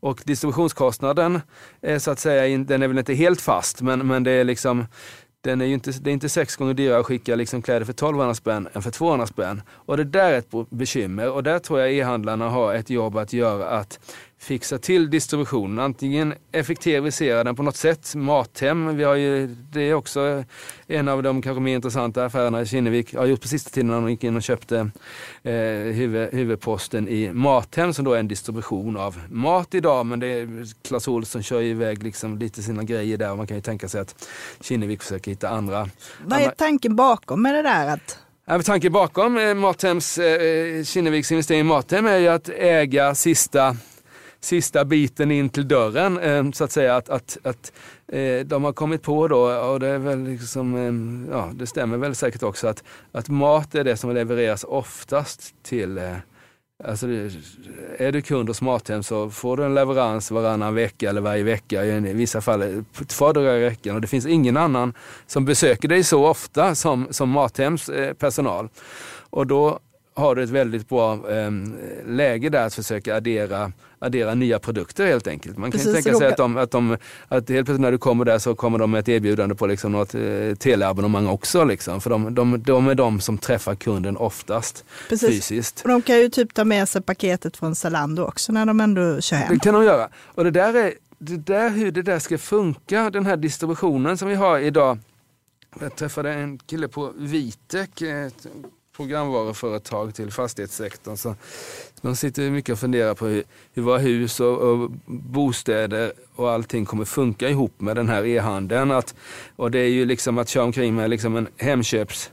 [0.00, 1.40] Och distributionskostnaden
[1.80, 4.86] är så att säga, den är väl inte helt fast men, men det är liksom
[5.46, 8.34] den är inte, det är inte sex gånger dyrare att skicka liksom kläder för 1200
[8.34, 9.62] spänn än för 200 spänn.
[9.68, 13.32] Och det där är ett bekymmer och där tror jag e-handlarna har ett jobb att
[13.32, 13.98] göra att
[14.46, 15.78] fixa till distributionen.
[15.78, 18.14] Antingen effektivisera den på något sätt.
[18.14, 20.44] Mathem, vi har ju, det är också
[20.86, 23.14] en av de kanske mer intressanta affärerna i Kinnevik.
[23.14, 24.90] Jag har gjort på sista tiden när de gick in och köpte
[25.42, 25.52] eh,
[25.94, 30.06] huvud, huvudposten i Mathem som då är en distribution av mat idag.
[30.06, 30.48] Men det är
[30.88, 33.88] Clas Ohlson kör ju iväg liksom lite sina grejer där och man kan ju tänka
[33.88, 34.28] sig att
[34.60, 35.88] Kinnevik försöker hitta andra.
[36.24, 38.00] Vad är tanken bakom med det där?
[38.48, 43.76] att tanken bakom eh, Mathems, eh, Kinneviks investering i Mathem är ju att äga sista
[44.40, 46.18] sista biten in till dörren.
[46.18, 47.72] Eh, så att säga att, att, att
[48.12, 51.96] eh, de har kommit på då, och det är väl liksom, eh, ja det stämmer
[51.96, 56.00] väl säkert också, att, att mat är det som levereras oftast till
[56.84, 57.06] Alltså,
[57.98, 61.84] är du kund hos Mathem så får du en leverans varannan vecka eller varje vecka,
[61.84, 63.94] i vissa fall två dagar i veckan.
[63.94, 64.94] Och det finns ingen annan
[65.26, 68.68] som besöker dig så ofta som, som Mathems personal.
[69.30, 69.80] Och då
[70.16, 71.50] har du ett väldigt bra eh,
[72.06, 75.58] läge där att försöka addera, addera nya produkter helt enkelt.
[75.58, 76.96] Man kan Precis, tänka sig att, de, att, de,
[77.28, 79.92] att helt plötsligt när du kommer där så kommer de med ett erbjudande på liksom
[79.92, 81.64] något eh, teleabonnemang också.
[81.64, 82.00] Liksom.
[82.00, 85.28] För de, de, de är de som träffar kunden oftast Precis.
[85.28, 85.82] fysiskt.
[85.82, 89.20] Och de kan ju typ ta med sig paketet från Zalando också när de ändå
[89.20, 89.54] kör hem.
[89.54, 90.08] Det kan de göra.
[90.34, 94.28] Och det där är det där, hur det där ska funka, den här distributionen som
[94.28, 94.98] vi har idag.
[95.80, 98.02] Jag träffade en kille på Vitek,
[98.96, 101.16] programvaruföretag till fastighetssektorn.
[101.16, 101.34] Så
[102.00, 106.84] man sitter mycket och funderar på hur, hur våra hus och, och, bostäder och allting
[106.84, 109.02] kommer funka ihop med den här e-handeln.
[109.56, 112.30] och det är ju liksom att köra omkring med liksom en Hemköps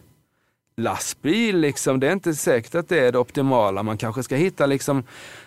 [0.75, 1.99] lastbil, liksom.
[1.99, 3.83] det är inte säkert att det är det optimala.
[3.83, 5.03] Man kanske ska hitta liksom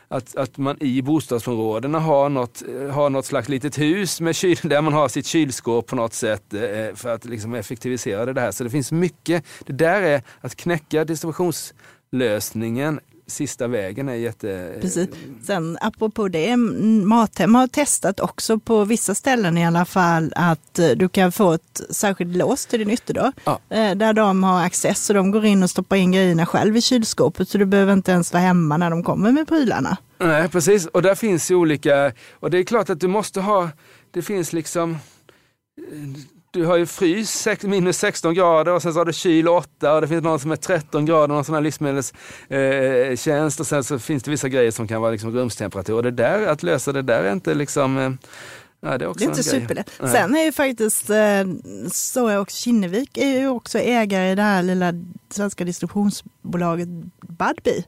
[0.09, 4.59] att, att man i bostadsområdena har något, eh, har något slags litet hus med kyl,
[4.69, 8.41] där man har sitt kylskåp på något sätt eh, eh, för att liksom effektivisera det
[8.41, 8.51] här.
[8.51, 9.45] Så det finns mycket.
[9.67, 14.75] Det där är att knäcka distributionslösningen sista vägen är jätte...
[14.81, 15.09] Precis.
[15.43, 20.89] Sen apropå det, Mathem har testat också på vissa ställen i alla fall att eh,
[20.89, 23.33] du kan få ett särskilt lås till din ytterdörr.
[23.45, 23.61] Ja.
[23.71, 26.81] Eh, där de har access och de går in och stoppar in grejerna själv i
[26.81, 29.97] kylskåpet så du behöver inte ens vara hemma när de kommer med prylarna.
[30.19, 33.71] Nej precis, och där finns ju olika, och det är klart att du måste ha,
[34.11, 34.99] det finst liksom
[36.57, 40.01] du har ju frys minus 16 grader och sen så har du kyl 8 och
[40.01, 43.99] det finns någon som är 13 grader, någon sån här livsmedelstjänst eh, och sen så
[43.99, 45.95] finns det vissa grejer som kan vara liksom rumstemperatur.
[45.95, 48.11] Och det där, att lösa det där är inte liksom eh,
[48.81, 49.90] Ja, det är, det är inte superlätt.
[49.99, 54.92] Sen är ju faktiskt eh, också Kinnevik är ju också ägare i det här lilla
[55.31, 56.88] svenska distributionsbolaget
[57.21, 57.85] Budbee.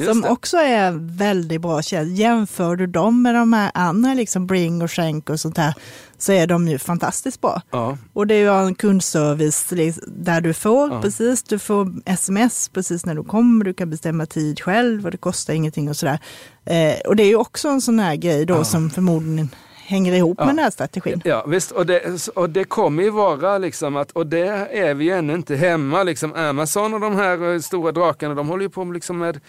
[0.00, 0.28] Just som det.
[0.28, 2.18] också är väldigt bra tjänst.
[2.18, 5.74] Jämför du dem med de här andra, liksom Bring och Schenk och sånt här,
[6.18, 7.62] så är de ju fantastiskt bra.
[7.70, 7.98] Ja.
[8.12, 9.72] Och det är ju en kundservice
[10.06, 11.02] där du får ja.
[11.02, 15.18] precis, du får sms precis när du kommer, du kan bestämma tid själv och det
[15.18, 16.18] kostar ingenting och sådär.
[16.64, 18.64] Eh, och det är ju också en sån här grej då ja.
[18.64, 19.48] som förmodligen
[19.86, 21.20] hänger ihop med den här strategin.
[21.24, 25.04] Ja visst, och det, och det kommer ju vara liksom att, och det är vi
[25.04, 28.70] ju ännu inte hemma, liksom Amazon och de här eh, stora drakarna, de håller ju
[28.70, 29.40] på liksom med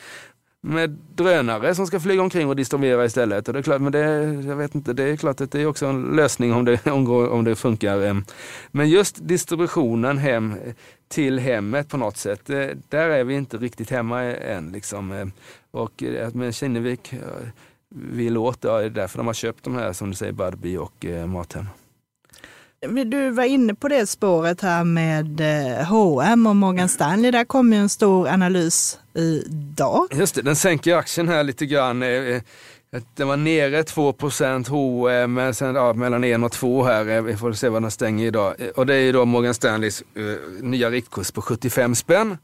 [0.68, 3.48] med drönare som ska flyga omkring och distribuera istället.
[3.48, 4.00] Och det är klart, men det,
[4.48, 7.44] jag vet inte, det är klart att det är också en lösning om det, om
[7.44, 8.06] det funkar.
[8.06, 8.16] Eh.
[8.72, 10.56] Men just distributionen hem
[11.08, 14.72] till hemmet på något sätt, eh, där är vi inte riktigt hemma eh, än.
[14.72, 15.32] Liksom.
[15.72, 16.04] Och
[16.34, 17.14] med Kinnevik
[17.90, 18.62] vill åt.
[18.62, 21.66] Det är därför de har köpt de här som du säger Budbee och eh, Mathem.
[22.82, 27.32] Du var inne på det spåret här med eh, H&M och Morgan Stanley.
[27.32, 30.08] Där kom ju en stor analys idag.
[30.12, 32.04] Just det, den sänker aktien här lite grann.
[32.04, 32.42] Eh, eh,
[33.16, 34.16] den var nere 2
[34.68, 37.22] H&M men sen ja, mellan 1 och 2 här.
[37.22, 38.56] Vi får se vad den stänger idag.
[38.76, 40.04] Och det är ju då Morgan Stanleys
[40.62, 42.38] nya riktkurs på 75 spänn.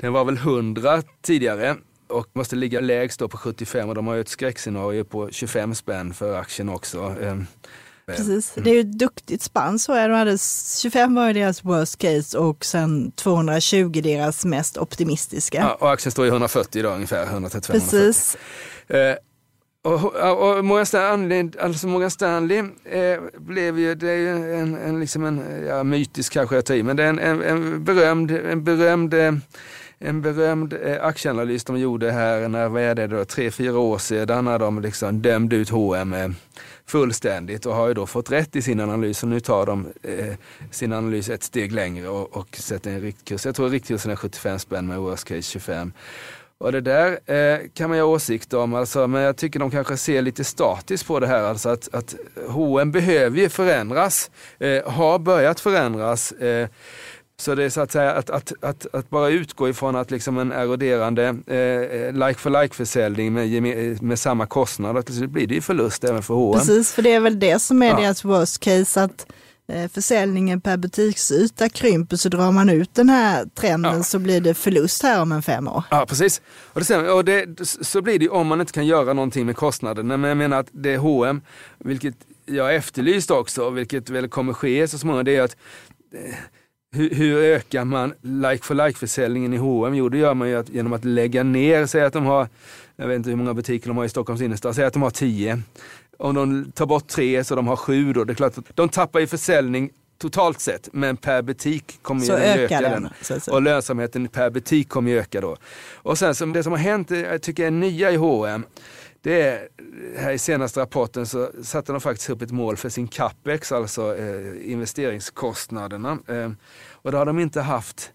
[0.00, 1.76] Den var väl 100 tidigare
[2.08, 5.74] och måste ligga lägst då på 75 och de har ju ett skräckscenario på 25
[5.74, 7.16] spänn för aktien också.
[8.16, 8.64] Precis, mm.
[8.64, 10.38] det är ju ett duktigt spann så är de hade
[10.82, 15.58] 25 var deras worst case och sen 220 deras mest optimistiska.
[15.58, 18.36] Ja, och aktien står i 140 idag ungefär, 135 Precis.
[18.88, 18.96] 140.
[18.96, 19.16] Eh,
[19.84, 25.00] och, och Morgan Stanley, alltså Morgan Stanley eh, blev ju, det är ju en, en,
[25.00, 28.30] liksom en ja, mytisk kanske jag tar i, men det är en, en, en berömd,
[28.30, 29.32] en berömd eh,
[29.98, 33.98] en berömd eh, aktieanalys de gjorde här, när, vad är det då, tre, fyra år
[33.98, 36.34] sedan när de liksom dömde ut H&M
[36.86, 40.34] fullständigt och har ju då fått rätt i sin analys och nu tar de eh,
[40.70, 43.46] sin analys ett steg längre och, och sätter en riktkurs.
[43.46, 45.92] Jag tror riktkursen är 75 spänn med worst case 25.
[46.62, 49.70] Och det där eh, kan man ju ha åsikter om, alltså, men jag tycker de
[49.70, 51.42] kanske ser lite statiskt på det här.
[51.42, 52.14] Alltså att, att
[52.48, 56.32] H&M behöver ju förändras, eh, har börjat förändras.
[56.32, 56.68] Eh,
[57.42, 60.38] så det är så att säga att, att, att, att bara utgå ifrån att liksom
[60.38, 65.60] en eroderande eh, like for like försäljning med, med samma kostnad, så blir det ju
[65.60, 66.58] förlust även för H&M.
[66.58, 67.96] Precis, för det är väl det som är ja.
[67.96, 69.26] deras worst case, att
[69.68, 74.02] eh, försäljningen per butiksyta krymper så drar man ut den här trenden ja.
[74.02, 75.84] så blir det förlust här om en fem år.
[75.90, 79.46] Ja precis, och, det, och det, så blir det om man inte kan göra någonting
[79.46, 80.06] med kostnaden.
[80.06, 81.40] Men jag menar att det är H&M,
[81.78, 82.14] vilket
[82.46, 85.56] jag efterlyst också, vilket väl kommer ske så småningom, det är att
[86.14, 86.34] eh,
[86.92, 89.94] hur, hur, ökar man like for like-försäljningen i H&M?
[89.94, 92.48] Jo, det gör man ju att, genom att lägga ner, säg att de har,
[92.96, 95.10] jag vet inte hur många butiker de har i Stockholms innerstad, säg att de har
[95.10, 95.62] tio.
[96.18, 98.88] Om de tar bort tre så de har sju då, det är klart att de
[98.88, 102.80] tappar i försäljning totalt sett, men per butik kommer så den öka.
[102.80, 103.08] Den.
[103.22, 103.52] Så, så.
[103.52, 105.56] Och lönsamheten per butik kommer ju öka då.
[105.94, 108.64] Och sen som det som har hänt, jag tycker är nya i H&M
[109.22, 109.68] det är,
[110.16, 114.16] här i senaste rapporten så satte de faktiskt upp ett mål för sin capex, alltså
[114.16, 116.18] eh, investeringskostnaderna.
[116.28, 116.50] Eh,
[116.90, 118.12] och det har de inte haft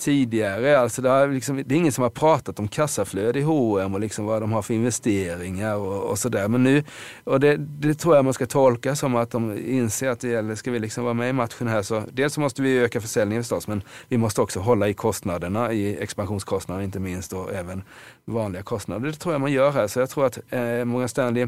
[0.00, 0.78] tidigare.
[0.78, 4.00] Alltså det, har liksom, det är ingen som har pratat om kassaflöde i H&M och
[4.00, 6.48] liksom vad de har för investeringar och, och sådär.
[6.48, 6.84] Men nu,
[7.24, 10.54] och det, det, tror jag man ska tolka som att de inser att det gäller,
[10.54, 13.42] ska vi liksom vara med i matchen här så dels så måste vi öka försäljningen
[13.42, 17.82] förstås men vi måste också hålla i kostnaderna, i expansionskostnaderna inte minst och även
[18.24, 19.06] vanliga kostnader.
[19.06, 19.86] Det tror jag man gör här.
[19.86, 21.42] Så jag tror att eh, Morgan Stanley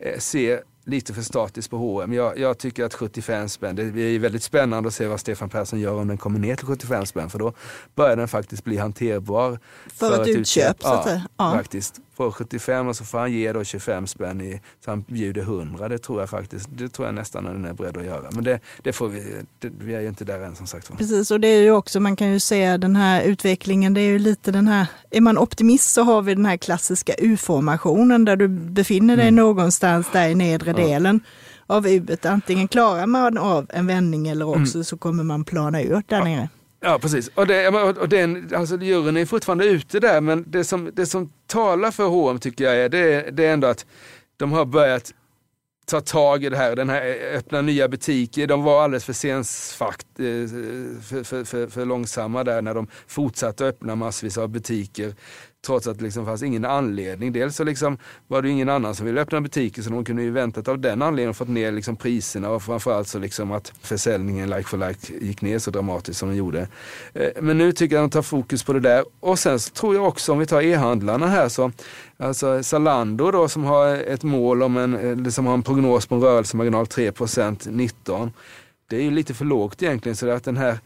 [0.00, 2.12] eh, ser lite för statiskt på H&M.
[2.12, 5.80] Jag, jag, tycker att 75 spänn, det är väldigt spännande att se vad Stefan Persson
[5.80, 7.52] gör om den kommer ner till 75 spänn för då
[7.94, 9.58] börjar den faktiskt bli hanterbar.
[9.86, 11.22] För, för ett utköp, utköp så att säga.
[11.36, 15.04] Ja, faktiskt får 75 och så får han ge då 25 spänn i, så han
[15.08, 15.88] bjuder 100.
[15.88, 18.28] Det tror jag faktiskt, det tror jag nästan den är beredd att göra.
[18.30, 20.98] Men det, det får vi, det, vi är ju inte där än som sagt.
[20.98, 24.10] Precis, och det är ju också, man kan ju se den här utvecklingen, det är
[24.10, 28.36] ju lite den här, är man optimist så har vi den här klassiska U-formationen där
[28.36, 29.36] du befinner dig mm.
[29.36, 30.76] någonstans där i nedre ja.
[30.76, 31.20] delen
[31.66, 32.06] av U.
[32.22, 34.84] Antingen klarar man av en vändning eller också mm.
[34.84, 36.24] så kommer man plana ut där ja.
[36.24, 36.48] nere.
[36.80, 37.30] Ja, precis.
[37.34, 41.32] Och, det, och den, alltså, juryn är fortfarande ute där, men det som, det som
[41.46, 43.86] talar för H&M tycker jag är, det, det är ändå att
[44.36, 45.12] de har börjat
[45.88, 48.46] ta tag i det här, den här eh, öppna nya butiker.
[48.46, 50.24] De var alldeles för sensfakt, eh,
[51.02, 55.14] för, för, för, för långsamma där när de fortsatte öppna massvis av butiker.
[55.66, 57.32] Trots att det liksom fanns ingen anledning.
[57.32, 60.30] Dels så liksom var det ingen annan som ville öppna butiker så de kunde ju
[60.30, 64.50] väntat av den anledningen och fått ner liksom priserna och framförallt så liksom att försäljningen
[64.50, 66.68] like for like gick ner så dramatiskt som den gjorde.
[67.12, 69.04] Eh, men nu tycker jag att de tar fokus på det där.
[69.20, 71.72] Och sen så tror jag också om vi tar e-handlarna här så
[72.20, 76.20] Alltså Zalando då som har ett mål om en, som har en prognos på en
[76.20, 78.32] rörelsemarginal 3% 19.
[78.90, 80.78] Det är ju lite för lågt egentligen så att den här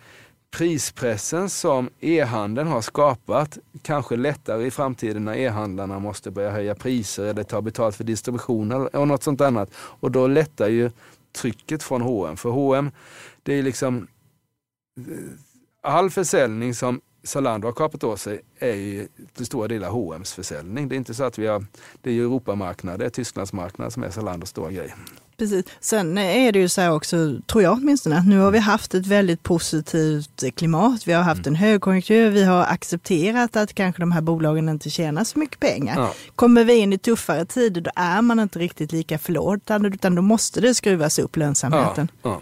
[0.53, 7.25] prispressen som e-handeln har skapat kanske lättare i framtiden när e-handlarna måste börja höja priser
[7.25, 9.71] eller ta betalt för distribution eller något sånt annat.
[9.75, 10.91] Och då lättar ju
[11.33, 12.37] trycket från H&M.
[12.37, 12.91] För H&M
[13.43, 14.09] det är liksom
[15.83, 20.88] all försäljning som Zalando har kapat åt sig är ju till stora delar H&M's försäljning.
[20.88, 21.67] Det är inte så att vi har,
[22.01, 24.95] det är ju Europamarknaden, Tysklandsmarknaden som är Zalandos stora grej.
[25.43, 25.65] Precis.
[25.81, 28.95] Sen är det ju så här också, tror jag åtminstone, att nu har vi haft
[28.95, 31.07] ett väldigt positivt klimat.
[31.07, 35.25] Vi har haft en högkonjunktur, vi har accepterat att kanske de här bolagen inte tjänar
[35.25, 36.01] så mycket pengar.
[36.01, 36.15] Ja.
[36.37, 40.23] Kommer vi in i tuffare tider, då är man inte riktigt lika förlåtande, utan då
[40.23, 42.11] måste det skruvas upp lönsamheten.
[42.23, 42.41] Ja, ja.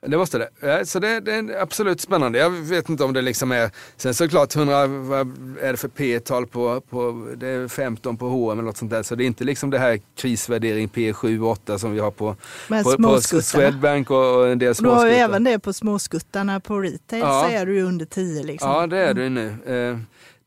[0.00, 0.86] Det måste det.
[0.86, 2.38] Så det, det, är absolut spännande.
[2.38, 5.20] Jag vet inte om det liksom är, sen såklart 100, vad
[5.60, 9.02] är det för P-tal på, på, det är 15 på H&M eller något sånt där.
[9.02, 12.36] Så det är inte liksom det här krisvärdering P7 8 som vi har på,
[12.68, 15.04] på, på Swedbank och, och en del småskuttar.
[15.04, 17.46] Du har ju även det på småskuttarna på retail ja.
[17.48, 18.70] så är du ju under 10 liksom.
[18.70, 19.46] Ja det är du nu.
[19.48, 19.98] Eh,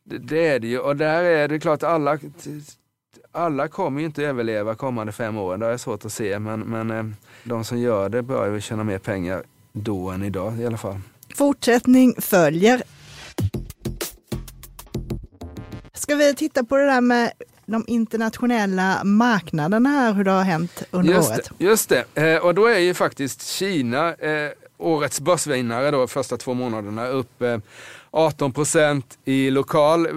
[0.03, 2.19] det, det är det ju och där är det klart alla
[3.31, 6.39] alla kommer ju inte överleva kommande fem åren, det jag svårt att se.
[6.39, 7.03] Men, men eh,
[7.43, 10.99] de som gör det bör ju tjäna mer pengar då än idag i alla fall.
[11.35, 12.83] Fortsättning följer.
[15.93, 17.31] Ska vi titta på det där med
[17.65, 21.51] de internationella marknaderna här, hur det har hänt under just året?
[21.57, 26.53] Just det, eh, och då är ju faktiskt Kina eh, årets börsvinnare då första två
[26.53, 27.41] månaderna upp
[28.13, 30.07] 18 procent i lokal,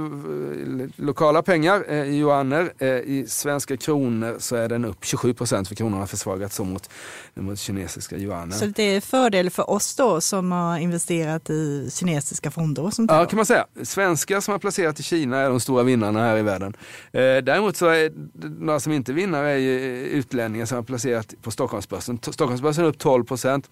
[0.96, 2.72] lokala pengar, eh, i yuaner.
[2.78, 6.90] Eh, I svenska kronor så är den upp 27 procent för kronan har försvagats mot,
[7.34, 8.52] mot kinesiska yuaner.
[8.52, 12.82] Så det är fördel för oss då som har investerat i kinesiska fonder?
[12.82, 13.66] Och sånt ja, kan man säga.
[13.82, 16.76] Svenskar som har placerat i Kina är de stora vinnarna här i världen.
[17.12, 18.12] Eh, däremot så är
[18.60, 19.58] några som inte vinnare är
[20.04, 22.18] utlänningar som har placerat på Stockholmsbörsen.
[22.22, 23.70] Stockholmsbörsen är upp 12 procent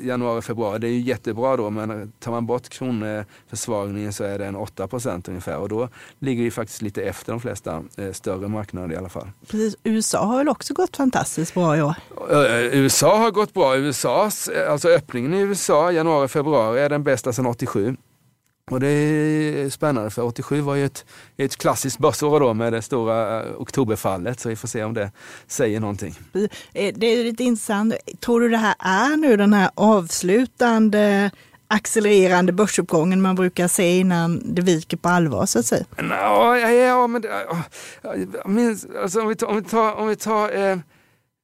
[0.00, 0.78] januari, februari.
[0.78, 3.05] Det är ju jättebra då, men tar man bort kronor
[3.50, 5.88] försvagningen så är den 8% ungefär och då
[6.18, 9.30] ligger vi faktiskt lite efter de flesta eh, större marknader i alla fall.
[9.46, 9.76] Precis.
[9.84, 11.94] USA har väl också gått fantastiskt bra i år?
[12.30, 13.76] Eh, USA har gått bra.
[13.76, 17.96] USAs, eh, alltså öppningen i USA januari, februari är den bästa sedan 87.
[18.70, 21.04] Och det är spännande för 87 var ju ett,
[21.36, 25.10] ett klassiskt börsår då med det stora oktoberfallet så vi får se om det
[25.46, 26.14] säger någonting.
[26.72, 27.94] Det är lite intressant.
[28.20, 31.30] Tror du det här är nu den här avslutande
[31.68, 35.84] accelererande börsuppgången man brukar se innan det viker på allvar så att säga?
[35.96, 37.22] Ja, ja ja men
[39.02, 40.78] alltså, om vi tar, om vi tar, om vi tar eh,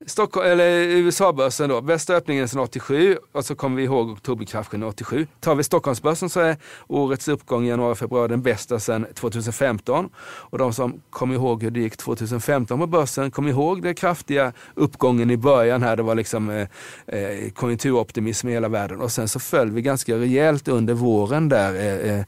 [0.06, 5.26] Stockholm, eller USA-börsen då, bästa öppningen sedan 87 och så kommer vi ihåg oktoberkraschen 87.
[5.40, 6.56] Tar vi Stockholmsbörsen så är
[6.88, 10.08] årets uppgång i januari-februari den bästa sedan 2015.
[10.16, 14.52] Och de som kommer ihåg hur det gick 2015 på börsen, kommer ihåg den kraftiga
[14.74, 15.96] uppgången i början här.
[15.96, 16.68] Det var liksom eh,
[17.06, 21.74] eh, konjunkturoptimism i hela världen och sen så föll vi ganska rejält under våren där.
[21.74, 22.24] Eh, eh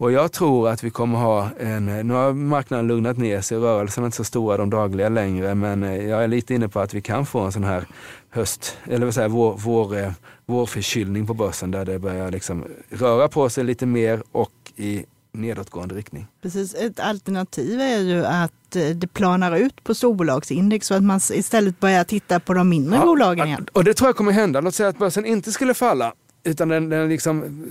[0.00, 4.04] och jag tror att vi kommer ha en, nu har marknaden lugnat ner sig, rörelserna
[4.04, 6.94] är inte så stora de dagliga längre, men eh, jag är lite inne på att
[6.94, 7.84] vi kan få en sån här
[8.30, 10.12] höst, eller vad säger vår, vår, eh,
[10.46, 15.94] vårförkylning på börsen där det börjar liksom röra på sig lite mer och i nedåtgående
[15.94, 16.26] riktning.
[16.42, 21.20] Precis, ett alternativ är ju att eh, det planar ut på storbolagsindex så att man
[21.32, 23.66] istället börjar titta på de mindre ja, bolagen igen.
[23.72, 24.60] Och det tror jag kommer hända.
[24.60, 26.12] Låt säga att börsen inte skulle falla
[26.44, 27.66] utan den, den liksom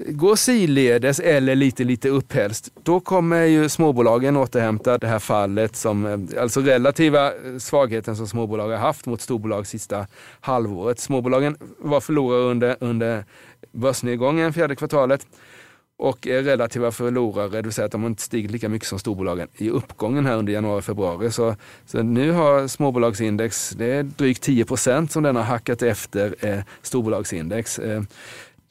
[0.00, 6.06] går sidledes eller lite, lite upphelst, då kommer ju småbolagen återhämta det här fallet, som,
[6.06, 10.06] eh, alltså relativa eh, svagheten som småbolag har haft mot storbolag sista
[10.40, 10.98] halvåret.
[10.98, 13.24] Småbolagen var förlorare under, under
[13.72, 15.26] börsnedgången fjärde kvartalet
[15.96, 18.98] och är relativa förlorare, det vill säga att de har inte stigit lika mycket som
[18.98, 21.30] storbolagen i uppgången här under januari och februari.
[21.30, 26.34] Så, så nu har småbolagsindex, det är drygt 10 procent som den har hackat efter
[26.40, 27.78] eh, storbolagsindex.
[27.78, 28.02] Eh,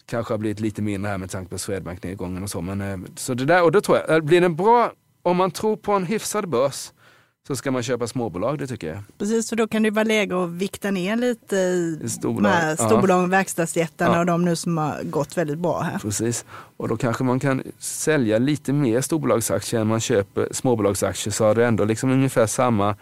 [0.06, 2.62] kanske har blivit lite mindre här med tanke på Swedbank-nedgången och så.
[2.62, 5.52] Men, eh, så det där, och då tror jag, eh, blir det bra, om man
[5.52, 6.92] tror på en hyfsad börs,
[7.48, 9.04] så ska man köpa småbolag, det tycker jag.
[9.18, 13.38] Precis, för då kan det vara läge att vikta ner lite i storbolag, storbolagen, ja.
[13.38, 14.20] verkstadsjättarna ja.
[14.20, 16.00] och de nu som har gått väldigt bra här.
[16.00, 16.46] Precis,
[16.78, 21.56] och då kanske man kan sälja lite mer storbolagsaktier än man köper småbolagsaktier så har
[21.56, 22.96] du ändå liksom ungefär samma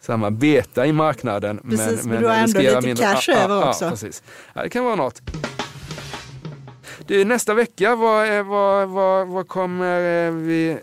[0.00, 1.60] samma beta i marknaden.
[1.70, 3.04] Precis, men, men du har ändå lite mindre.
[3.04, 3.84] cash över ja, också.
[3.84, 4.22] Ja, precis.
[4.54, 5.22] Ja, det kan vara något.
[7.08, 10.78] Du, nästa vecka, vad, vad, vad, vad kommer eh, vi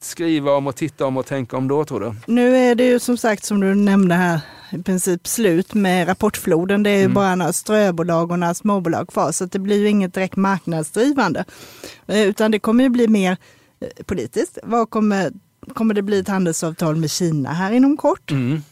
[0.00, 2.14] skriva om och titta om och tänka om då tror du?
[2.32, 4.40] Nu är det ju som sagt som du nämnde här
[4.72, 6.82] i princip slut med rapportfloden.
[6.82, 7.14] Det är ju mm.
[7.14, 11.44] bara några ströbolag och några småbolag kvar så det blir ju inget direkt marknadsdrivande.
[12.06, 13.36] Eh, utan det kommer ju bli mer
[13.80, 14.58] eh, politiskt.
[14.62, 15.32] Vad kommer,
[15.74, 18.30] kommer det bli ett handelsavtal med Kina här inom kort?
[18.30, 18.62] Mm.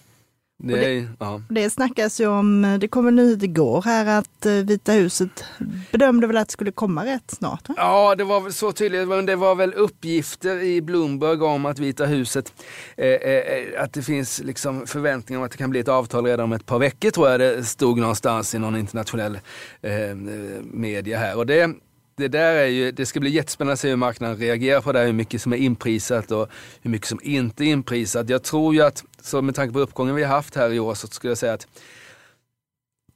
[0.58, 1.40] Det, det, ja.
[1.48, 5.44] det snackas ju om, det kommer nyhet igår här att eh, Vita huset
[5.92, 7.68] bedömde väl att det skulle komma rätt snart?
[7.68, 7.74] Va?
[7.78, 11.78] Ja, det var väl så tydligt, men det var väl uppgifter i Bloomberg om att
[11.78, 12.52] Vita huset,
[12.96, 16.44] eh, eh, att det finns liksom förväntningar om att det kan bli ett avtal redan
[16.44, 19.38] om ett par veckor tror jag det stod någonstans i någon internationell
[19.82, 20.14] eh,
[20.62, 21.36] media här.
[21.36, 21.70] Och det,
[22.16, 24.98] det där är ju, det ska bli jättespännande att se hur marknaden reagerar på det
[24.98, 26.48] här, hur mycket som är inprisat och
[26.82, 28.28] hur mycket som inte är inprisat.
[28.28, 30.94] Jag tror ju att, så med tanke på uppgången vi har haft här i år,
[30.94, 31.66] så skulle jag säga att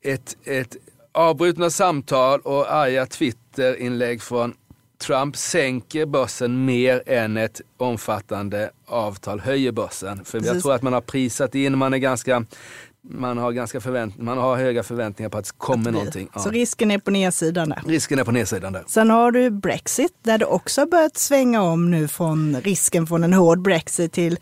[0.03, 0.77] ett, ett
[1.13, 4.55] avbrutna samtal och arga Twitterinlägg från
[4.99, 10.25] Trump sänker börsen mer än ett omfattande avtal höjer börsen.
[10.25, 12.45] För jag tror att man har prisat in, man är ganska
[13.03, 16.29] man har, ganska förvänt man har höga förväntningar på att det kommer någonting.
[16.35, 16.41] Ja.
[16.41, 17.83] Så risken är på nedsidan där?
[17.87, 18.85] Risken är på nedsidan där.
[18.87, 23.25] Sen har du Brexit där det också har börjat svänga om nu från risken från
[23.25, 24.39] en hård Brexit till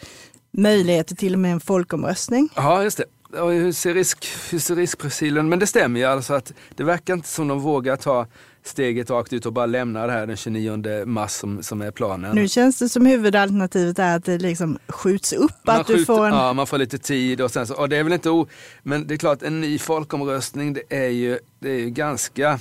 [0.51, 2.49] möjligheter till och med en folkomröstning.
[2.55, 3.05] Ja, just det.
[3.33, 5.49] Hur ser, risk, hur ser riskprofilen?
[5.49, 8.27] Men det stämmer ju alltså att det verkar inte som de vågar ta
[8.69, 12.35] steget rakt ut och bara lämna det här den 29 mars som, som är planen.
[12.35, 15.53] Nu känns det som huvudalternativet är att det liksom skjuts upp.
[15.63, 16.35] Man att skjuter, du får en...
[16.35, 18.47] Ja, man får lite tid och sen så, och det är väl inte o...
[18.83, 22.61] Men det är klart, en ny folkomröstning, det är ju, det är ju ganska...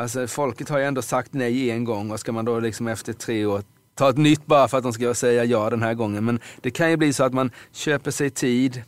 [0.00, 3.12] Alltså folket har ju ändå sagt nej en gång och ska man då liksom efter
[3.12, 3.62] tre år
[3.94, 6.24] ta ett nytt bara för att de ska säga ja den här gången.
[6.24, 8.82] Men det kan ju bli så att man köper sig tid,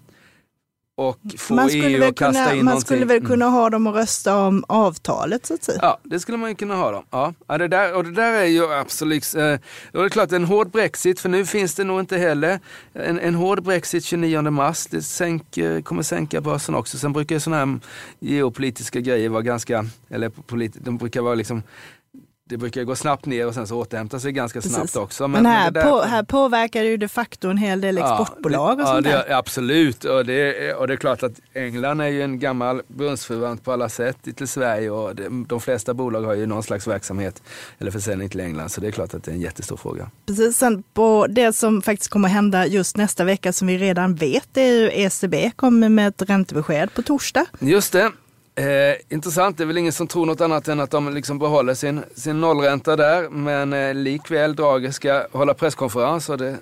[0.98, 2.86] och få man skulle EU att kasta kunna, in Man någonting.
[2.86, 5.78] skulle väl kunna ha dem att rösta om avtalet så att säga?
[5.82, 7.04] Ja, det skulle man ju kunna ha dem.
[7.10, 9.52] Ja, ja det där, och det där är ju absolut, eh,
[9.92, 12.60] och det är klart en hård Brexit, för nu finns det nog inte heller,
[12.92, 16.98] en, en hård Brexit 29 mars, det sänker, kommer sänka börsen också.
[16.98, 17.80] Sen brukar sådana här
[18.20, 21.62] geopolitiska grejer vara ganska, eller polit, de brukar vara liksom
[22.48, 24.74] det brukar gå snabbt ner och sen så återhämta sig ganska Precis.
[24.74, 25.28] snabbt också.
[25.28, 25.82] Men, men här, där...
[25.82, 29.36] på, här påverkar ju de facto en hel del exportbolag ja, och sånt ja, det,
[29.36, 33.72] Absolut, och det, och det är klart att England är ju en gammal bundsförvant på
[33.72, 37.42] alla sätt till Sverige och det, de flesta bolag har ju någon slags verksamhet
[37.78, 40.10] eller försäljning till England så det är klart att det är en jättestor fråga.
[40.26, 44.48] Precis, sen på det som faktiskt kommer hända just nästa vecka som vi redan vet
[44.52, 47.46] det är ju ECB kommer med ett räntebesked på torsdag.
[47.60, 48.12] Just det,
[48.58, 51.74] Eh, intressant, det är väl ingen som tror något annat än att de liksom behåller
[51.74, 53.28] sin, sin nollränta där.
[53.28, 56.56] Men eh, likväl, Draghi ska hålla presskonferens och det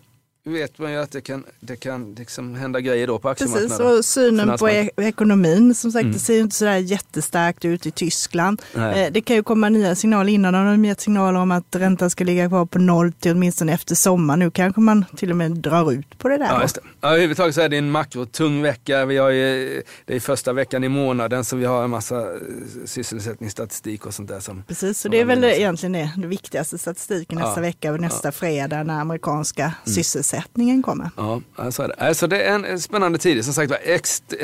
[0.44, 3.68] vet man ju att det kan, det kan liksom hända grejer då på aktiemarknaden.
[3.68, 6.12] Precis, och synen på e ekonomin, som sagt, mm.
[6.12, 8.62] det ser ju inte sådär jättestarkt ut i Tyskland.
[8.74, 12.10] Eh, det kan ju komma nya signaler innan, har de gett signaler om att räntan
[12.10, 14.38] ska ligga kvar på noll till åtminstone efter sommaren.
[14.38, 16.46] Nu kanske man till och med drar ut på det där.
[16.46, 16.80] Ja, just det.
[17.00, 19.04] Ja, överhuvudtaget så är det en makrotung vecka.
[19.04, 22.36] Vi har ju, det är första veckan i månaden så vi har en massa eh,
[22.84, 24.40] sysselsättningsstatistik och sånt där.
[24.40, 27.62] Som, Precis, så det är väl egentligen det, det viktigaste statistiken nästa ja.
[27.62, 28.32] vecka och nästa ja.
[28.32, 29.94] fredag när amerikanska mm.
[29.94, 31.10] sysselsättning omsättningen kommer.
[31.16, 31.94] Ja, så är det.
[31.94, 33.44] Alltså det är en spännande tid.
[33.44, 33.72] Som sagt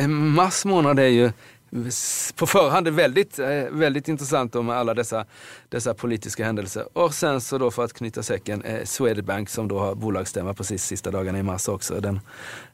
[0.08, 1.32] mars månad är ju
[2.34, 5.24] på förhand väldigt, eh, väldigt intressant med alla dessa,
[5.68, 6.84] dessa politiska händelser.
[6.92, 10.84] Och sen så då för att knyta säcken, eh, Swedbank som då har bolagsstämma precis
[10.84, 12.00] sista dagarna i mars också.
[12.00, 12.20] Den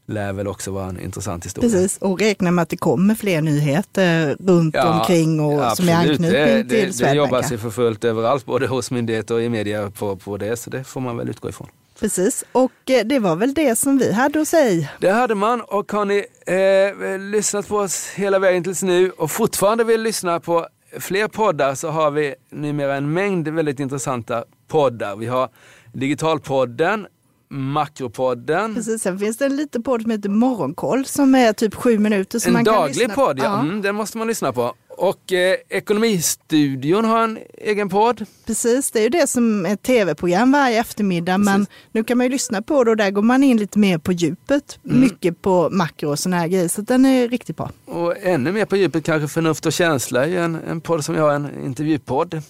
[0.06, 1.70] lär väl också vara en intressant historia.
[1.70, 5.76] Precis, och räkna med att det kommer fler nyheter runt ja, omkring och absolut.
[5.76, 7.12] som är anknytning det, till det, Swedbank.
[7.12, 10.56] Det jobbas ju för fullt överallt, både hos myndigheter och i media på, på det,
[10.56, 11.68] så det får man väl utgå ifrån.
[12.00, 14.88] Precis, och eh, det var väl det som vi hade att säga.
[15.00, 19.30] Det hade man och har ni eh, lyssnat på oss hela vägen tills nu och
[19.30, 20.66] fortfarande vill lyssna på
[20.98, 25.16] fler poddar så har vi numera en mängd väldigt intressanta poddar.
[25.16, 25.48] Vi har
[25.92, 27.06] Digitalpodden,
[27.48, 28.74] Makropodden.
[28.74, 32.38] Precis, sen finns det en liten podd som heter Morgonkoll som är typ sju minuter.
[32.38, 33.44] Som en man daglig kan lyssna podd, ja.
[33.44, 33.60] ja.
[33.60, 34.74] Mm, den måste man lyssna på.
[34.98, 38.26] Och eh, Ekonomistudion har en egen podd.
[38.46, 41.32] Precis, det är ju det som är ett tv-program varje eftermiddag.
[41.32, 41.44] Precis.
[41.44, 43.98] Men nu kan man ju lyssna på det och där går man in lite mer
[43.98, 44.78] på djupet.
[44.84, 45.00] Mm.
[45.00, 46.68] Mycket på makro och sådana här grejer.
[46.68, 47.70] Så den är riktigt bra.
[47.84, 51.22] Och ännu mer på djupet kanske Förnuft och känsla är en, en podd som jag
[51.22, 52.42] har, en intervjupodd.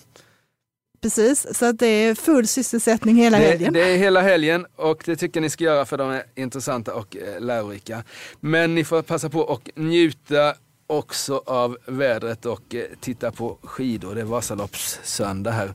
[1.01, 3.73] Precis, så att det är full sysselsättning hela det, helgen.
[3.73, 7.17] Det är hela helgen och det tycker ni ska göra för de är intressanta och
[7.17, 8.03] eh, lärorika.
[8.41, 10.55] Men ni får passa på att njuta
[10.87, 14.15] också av vädret och eh, titta på skidor.
[14.15, 15.75] Det är Vasaloppssöndag här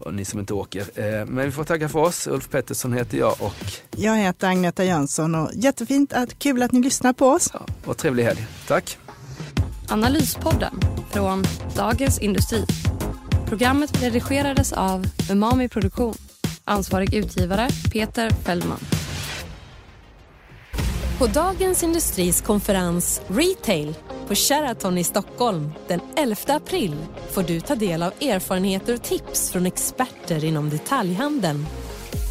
[0.00, 0.80] och ni som inte åker.
[0.94, 2.26] Eh, men vi får tacka för oss.
[2.26, 3.54] Ulf Pettersson heter jag och
[3.96, 7.50] jag heter Agneta Jönsson och jättefint att kul att ni lyssnar på oss.
[7.52, 8.46] Ja, och trevlig helg.
[8.66, 8.98] Tack.
[9.88, 11.44] Analyspodden från
[11.76, 12.64] Dagens Industri.
[13.48, 16.14] Programmet redigerades av Umami Produktion.
[16.64, 18.78] Ansvarig utgivare Peter Fellman.
[21.18, 23.94] På Dagens Industris konferens Retail
[24.28, 26.96] på Sheraton i Stockholm den 11 april
[27.30, 31.66] får du ta del av erfarenheter och tips från experter inom detaljhandeln.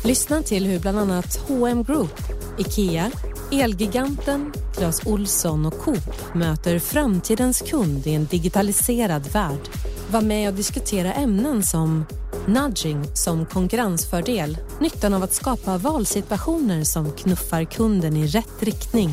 [0.04, 2.20] Lyssna till hur bland annat H&M Group,
[2.58, 3.12] IKEA,
[3.52, 9.70] Elgiganten, Clas Olsson och Coop möter framtidens kund i en digitaliserad värld.
[10.12, 12.06] Var med och diskutera ämnen som
[12.48, 19.10] nudging som konkurrensfördel, nyttan av att skapa valsituationer som knuffar kunden i rätt riktning,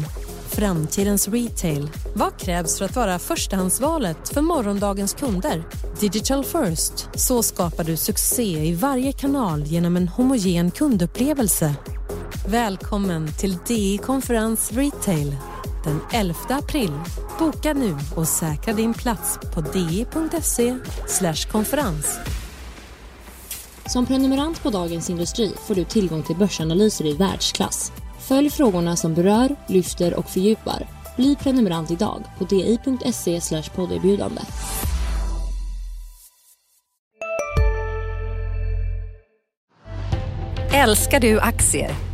[0.49, 1.91] framtidens retail.
[2.15, 5.63] Vad krävs för att vara förstahandsvalet för morgondagens kunder?
[6.01, 7.09] Digital first.
[7.15, 11.75] Så skapar du succé i varje kanal genom en homogen kundupplevelse.
[12.47, 15.37] Välkommen till DI Konferens Retail
[15.85, 16.91] den 11 april.
[17.39, 20.77] Boka nu och säkra din plats på di.se
[21.51, 22.19] konferens.
[23.87, 27.93] Som prenumerant på Dagens Industri får du tillgång till börsanalyser i världsklass.
[28.21, 30.87] Följ frågorna som berör, lyfter och fördjupar.
[31.17, 34.41] Bli prenumerant idag på di.se podderbjudande.
[40.73, 42.14] Älskar du aktier?